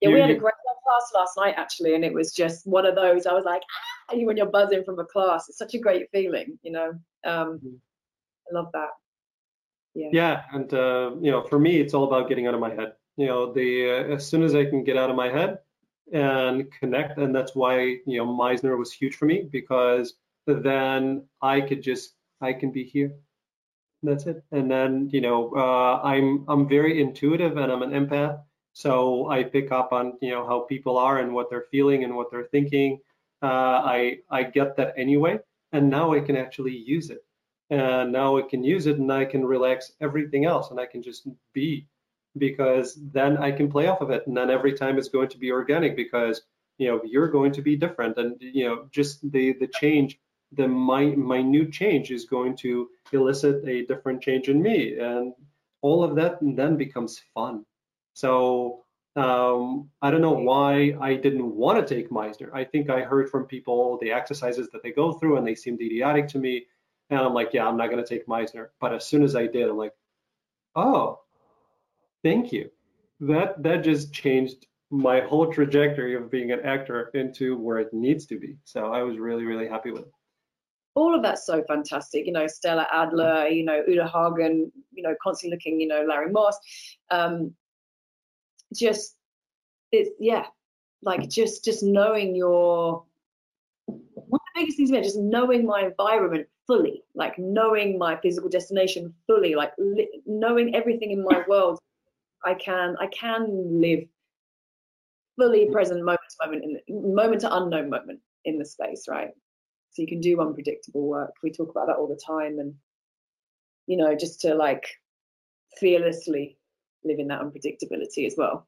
[0.02, 0.54] Yeah, we had a great
[0.86, 3.26] class last night actually, and it was just one of those.
[3.26, 3.62] I was like,
[4.10, 6.90] ah, when you're buzzing from a class, it's such a great feeling, you know.
[7.26, 7.76] Um, mm-hmm.
[8.50, 8.90] I love that.
[9.96, 10.10] Yeah.
[10.12, 12.94] Yeah, and uh, you know, for me, it's all about getting out of my head.
[13.18, 15.60] You know, the uh, as soon as I can get out of my head
[16.12, 20.16] and connect, and that's why you know Meisner was huge for me because
[20.48, 23.14] then I could just I can be here.
[24.04, 24.44] That's it.
[24.52, 28.42] And then you know, uh, I'm I'm very intuitive and I'm an empath,
[28.74, 32.16] so I pick up on you know how people are and what they're feeling and
[32.16, 33.00] what they're thinking.
[33.42, 35.40] Uh, I I get that anyway,
[35.72, 37.24] and now I can actually use it
[37.70, 41.02] and now I can use it and I can relax everything else and I can
[41.02, 41.88] just be
[42.38, 45.38] because then I can play off of it and then every time it's going to
[45.38, 46.42] be organic because
[46.78, 50.20] you know you're going to be different and you know just the the change
[50.56, 55.34] the my minute change is going to elicit a different change in me and
[55.82, 57.66] all of that then becomes fun
[58.14, 58.84] so
[59.16, 62.50] um, I don't know why I didn't want to take Meisner.
[62.54, 65.82] I think I heard from people the exercises that they go through and they seemed
[65.82, 66.66] idiotic to me.
[67.10, 68.70] And I'm like, yeah, I'm not going to take Meisner.
[68.80, 69.94] But as soon as I did, I'm like,
[70.76, 71.20] oh,
[72.24, 72.72] thank you.
[73.20, 78.26] That that just changed my whole trajectory of being an actor into where it needs
[78.28, 78.58] to be.
[78.64, 80.12] So I was really, really happy with it.
[80.96, 82.26] All of that's so fantastic.
[82.26, 86.32] You know, Stella Adler, you know, Uta Hagen, you know, constantly looking, you know, Larry
[86.32, 86.58] Moss.
[87.10, 87.54] Um,
[88.76, 89.16] just,
[89.92, 90.46] it's, yeah,
[91.02, 93.04] like just, just knowing your,
[93.86, 98.50] one of the biggest things, about just knowing my environment fully, like knowing my physical
[98.50, 101.80] destination fully, like li- knowing everything in my world.
[102.46, 104.04] I can I can live
[105.38, 109.32] fully present moment to moment in the, moment to unknown moment in the space, right?
[109.94, 111.34] So you can do unpredictable work.
[111.44, 112.76] We talk about that all the time, and
[113.88, 114.86] you know, just to like
[115.80, 116.58] fearlessly
[117.04, 118.68] live in that unpredictability as well.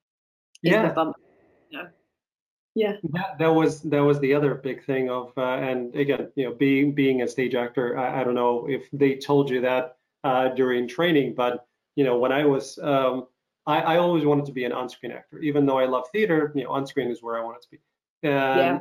[0.61, 0.93] Yeah.
[0.93, 1.13] Fun,
[1.69, 1.87] you know?
[2.75, 6.45] yeah that, that was that was the other big thing of uh, and again you
[6.45, 9.97] know being being a stage actor I, I don't know if they told you that
[10.23, 11.65] uh, during training but
[11.95, 13.27] you know when i was um,
[13.65, 16.65] I, I always wanted to be an on-screen actor even though i love theater you
[16.65, 17.79] know on-screen is where i wanted to be
[18.23, 18.79] and yeah.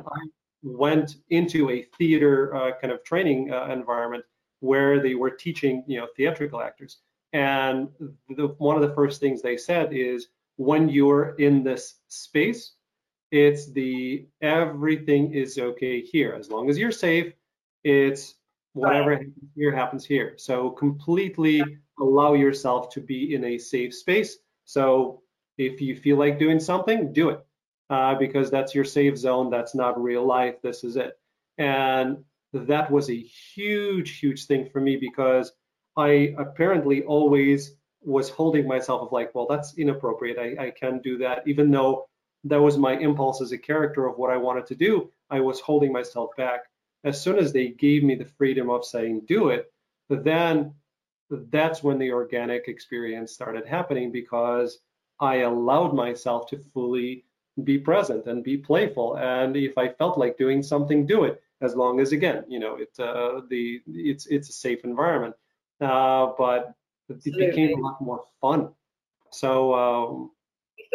[0.63, 4.23] Went into a theater uh, kind of training uh, environment
[4.59, 6.99] where they were teaching you know theatrical actors.
[7.33, 7.89] And
[8.29, 12.73] the, one of the first things they said is when you're in this space
[13.31, 16.33] it's the everything is okay here.
[16.33, 17.33] As long as you're safe
[17.83, 18.35] it's
[18.73, 19.19] whatever right.
[19.19, 20.33] happens here happens here.
[20.37, 21.63] So completely
[21.99, 24.37] allow yourself to be in a safe space.
[24.65, 25.21] So
[25.57, 27.45] if you feel like doing something do it
[27.89, 31.17] uh, because that's your safe zone that's not real life this is it
[31.57, 32.17] and
[32.53, 35.51] that was a huge huge thing for me because
[35.97, 41.17] i apparently always was holding myself of like well that's inappropriate i, I can't do
[41.19, 42.07] that even though
[42.45, 45.11] that was my impulse as a character of what I wanted to do.
[45.29, 46.61] I was holding myself back.
[47.03, 49.71] As soon as they gave me the freedom of saying, do it,
[50.09, 50.73] then
[51.29, 54.79] that's when the organic experience started happening because
[55.19, 57.25] I allowed myself to fully
[57.63, 59.15] be present and be playful.
[59.17, 61.41] And if I felt like doing something, do it.
[61.61, 65.35] As long as, again, you know, it uh, the it's it's a safe environment.
[65.79, 66.73] Uh, but
[67.09, 67.47] it Absolutely.
[67.47, 68.69] became a lot more fun.
[69.31, 70.31] So um,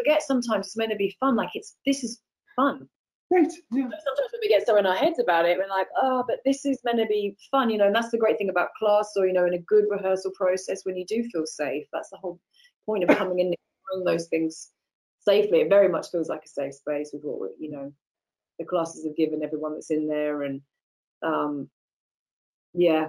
[0.00, 1.36] forget sometimes it's meant to be fun.
[1.36, 2.20] Like it's this is
[2.56, 2.88] fun.
[3.30, 3.52] Right.
[3.70, 3.84] Yeah.
[3.84, 6.66] Sometimes when we get so in our heads about it, we're like, oh, but this
[6.66, 7.86] is meant to be fun, you know.
[7.86, 10.84] And that's the great thing about class, or you know, in a good rehearsal process,
[10.84, 12.40] when you do feel safe, that's the whole
[12.86, 13.56] point of coming in and
[13.92, 14.70] doing those things
[15.30, 15.60] safely.
[15.60, 17.92] It very much feels like a safe space with what you know
[18.58, 20.60] the classes have given everyone that's in there, and
[21.22, 21.68] um,
[22.74, 23.08] yeah.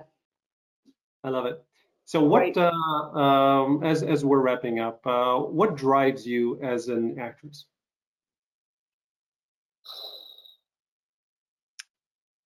[1.24, 1.64] I love it.
[2.06, 7.18] So what, uh, um, as, as we're wrapping up, uh, what drives you as an
[7.20, 7.66] actress?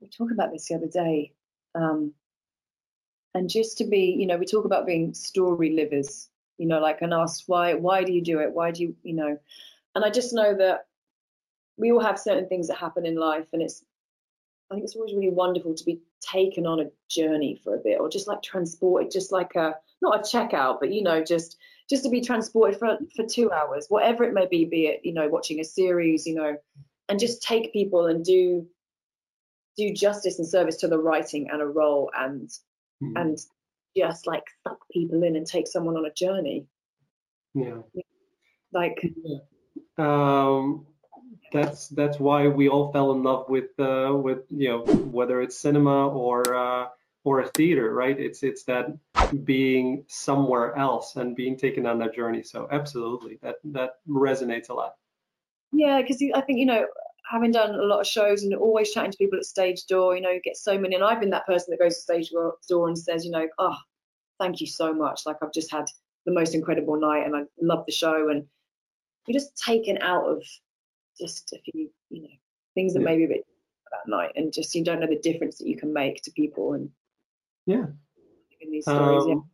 [0.01, 1.32] We talked about this the other day.
[1.73, 2.13] Um,
[3.34, 7.01] and just to be, you know, we talk about being story livers, you know, like
[7.01, 8.53] and ask why, why do you do it?
[8.53, 9.38] Why do you, you know,
[9.93, 10.88] and I just know that
[11.78, 13.84] we all have certain things that happen in life and it's
[14.70, 17.99] I think it's always really wonderful to be taken on a journey for a bit,
[17.99, 21.58] or just like transported, just like a not a checkout, but you know, just
[21.89, 25.14] just to be transported for for two hours, whatever it may be, be it you
[25.14, 26.58] know watching a series, you know,
[27.10, 28.66] and just take people and do
[29.78, 32.49] do justice and service to the writing and a role, and
[33.03, 33.18] mm-hmm.
[33.18, 33.38] and
[33.96, 36.66] just like suck people in and take someone on a journey.
[37.54, 37.82] Yeah.
[38.74, 39.02] Like.
[39.24, 39.38] Yeah.
[39.98, 40.86] Um
[41.52, 45.58] that's that's why we all fell in love with uh, with you know whether it's
[45.58, 46.88] cinema or uh,
[47.24, 48.20] or a theater, right?
[48.20, 48.88] It's it's that
[49.43, 52.43] being somewhere else and being taken on that journey.
[52.43, 54.96] So absolutely, that that resonates a lot.
[55.72, 56.86] Yeah, because I think you know
[57.36, 60.21] having done a lot of shows and always chatting to people at stage door, you
[60.21, 60.95] know, you get so many.
[60.95, 62.31] And I've been that person that goes to stage
[62.69, 63.77] door and says, you know, oh,
[64.39, 65.21] thank you so much.
[65.25, 65.86] Like I've just had
[66.25, 68.45] the most incredible night and I love the show and
[69.27, 70.43] you're just taken out of
[71.19, 72.29] just a few, you know,
[72.73, 73.05] things that yeah.
[73.05, 73.45] maybe a bit
[73.91, 76.73] that night and just you don't know the difference that you can make to people
[76.73, 76.89] and
[77.65, 77.86] yeah
[78.61, 79.49] in these stories um,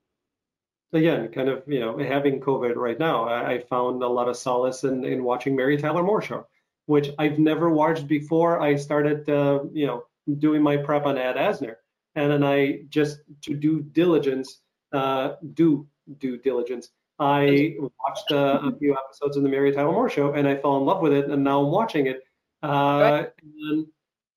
[0.92, 1.00] yeah.
[1.00, 4.38] again kind of you know having covid right now I, I, found a lot of
[4.38, 6.48] solace in in watching mary tyler moore show
[6.86, 10.04] which i've never watched before i started uh, you know
[10.38, 11.76] doing my prep on Ed Asner
[12.16, 14.60] and then i just to do diligence
[14.94, 15.88] uh, do
[16.20, 16.90] due diligence
[17.22, 20.78] I watched uh, a few episodes of the Mary Tyler Moore Show, and I fell
[20.78, 22.24] in love with it, and now I'm watching it.
[22.64, 23.30] Uh, right.
[23.44, 23.88] And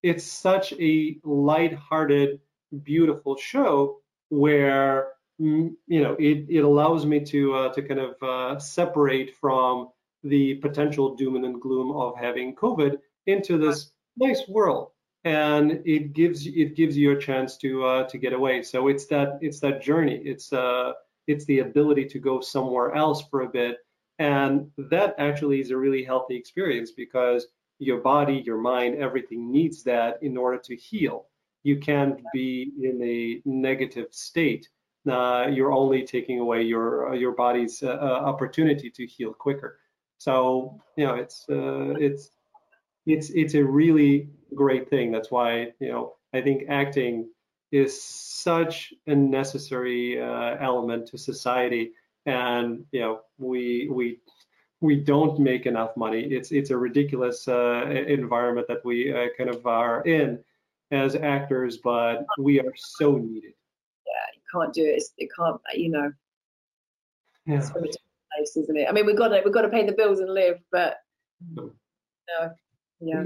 [0.03, 2.41] it's such a light-hearted,
[2.83, 8.23] beautiful show where mm, you know it, it allows me to uh, to kind of
[8.23, 9.89] uh, separate from
[10.25, 14.91] the potential doom and gloom of having COVID into this nice world,
[15.25, 18.63] and it gives it gives you a chance to uh, to get away.
[18.63, 20.21] So it's that it's that journey.
[20.25, 20.93] It's uh
[21.27, 23.79] it's the ability to go somewhere else for a bit.
[24.19, 27.47] And that actually is a really healthy experience because
[27.79, 31.27] your body, your mind, everything needs that in order to heal.
[31.65, 34.69] You can't be in a negative state.
[35.11, 39.79] Uh, you're only taking away your uh, your body's uh, uh, opportunity to heal quicker.
[40.25, 42.31] So you know it's uh, it's
[43.05, 45.13] it's it's a really great thing.
[45.13, 47.29] That's why you know I think acting
[47.71, 51.93] is such a necessary uh, element to society,
[52.25, 54.21] and you know we we
[54.81, 56.23] we don't make enough money.
[56.23, 60.43] It's it's a ridiculous uh, environment that we uh, kind of are in
[60.91, 63.53] as actors, but we are so needed.
[64.07, 64.97] Yeah, you can't do it.
[64.97, 66.13] It's, it can't, you know.
[67.45, 67.59] Yeah.
[67.59, 67.99] It's
[68.37, 68.87] place, isn't it?
[68.89, 70.97] I mean, we've got to we've got to pay the bills and live, but
[71.57, 71.71] no,
[73.01, 73.25] yeah.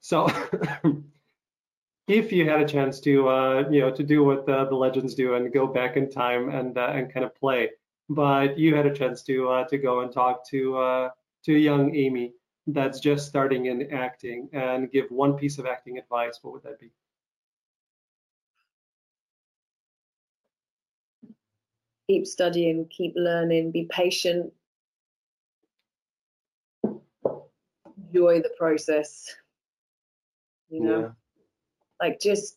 [0.00, 0.28] So
[2.08, 5.14] if you had a chance to uh, you know to do what the, the legends
[5.14, 7.70] do and go back in time and uh, and kind of play
[8.10, 11.10] but you had a chance to uh, to go and talk to uh,
[11.44, 12.34] to young Amy
[12.66, 16.78] that's just starting in acting and give one piece of acting advice what would that
[16.78, 16.90] be
[22.10, 24.52] keep studying keep learning be patient
[28.06, 29.34] enjoy the process
[30.68, 31.08] you know yeah
[32.00, 32.56] like just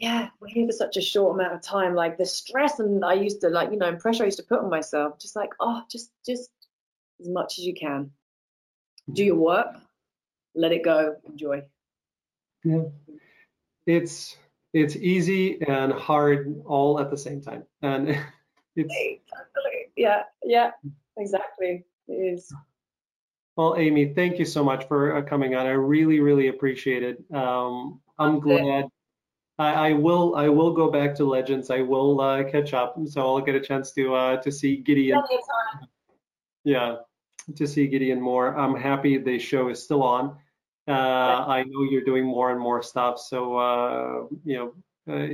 [0.00, 1.94] yeah, we're here for such a short amount of time.
[1.94, 4.44] Like the stress and I used to like, you know, and pressure I used to
[4.44, 6.50] put on myself, just like, oh, just just
[7.20, 8.10] as much as you can.
[9.12, 9.76] Do your work,
[10.54, 11.64] let it go, enjoy.
[12.64, 12.84] Yeah.
[13.86, 14.36] It's
[14.72, 17.64] it's easy and hard all at the same time.
[17.82, 18.08] And
[18.76, 19.92] it's exactly.
[19.96, 20.70] Yeah, yeah,
[21.16, 21.84] exactly.
[22.08, 22.52] It is.
[23.56, 25.66] Well, Amy, thank you so much for uh, coming on.
[25.66, 27.22] I really, really appreciate it.
[27.34, 28.86] Um, I'm glad.
[29.58, 30.34] I, I, will.
[30.34, 31.70] I will go back to Legends.
[31.70, 35.20] I will uh, catch up, so I'll get a chance to uh, to see Gideon.
[36.64, 36.96] Yeah,
[37.56, 38.56] to see Gideon more.
[38.56, 40.38] I'm happy the show is still on.
[40.88, 44.56] Uh, I know you're doing more and more stuff, so uh, you
[45.06, 45.28] know uh,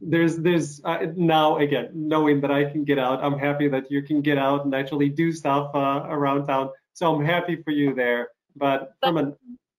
[0.00, 3.22] there's there's uh, now again knowing that I can get out.
[3.22, 6.70] I'm happy that you can get out and actually do stuff uh, around town.
[6.92, 8.28] So I'm happy for you there.
[8.56, 9.36] But from an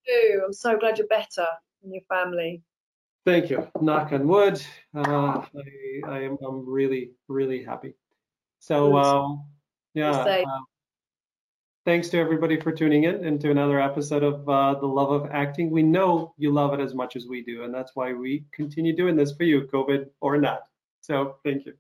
[0.08, 0.44] you.
[0.46, 1.48] I'm so glad you're better
[1.84, 2.62] and your family.
[3.26, 3.68] Thank you.
[3.82, 4.62] Knock on wood.
[4.96, 5.46] Uh, I,
[6.08, 7.96] I am I'm really really happy.
[8.60, 9.46] So um,
[9.94, 10.12] yeah.
[10.12, 10.60] Uh,
[11.86, 15.70] thanks to everybody for tuning in into another episode of uh, The Love of Acting.
[15.70, 18.96] We know you love it as much as we do, and that's why we continue
[18.96, 20.64] doing this for you, COVID or not.
[21.02, 21.74] So thank you.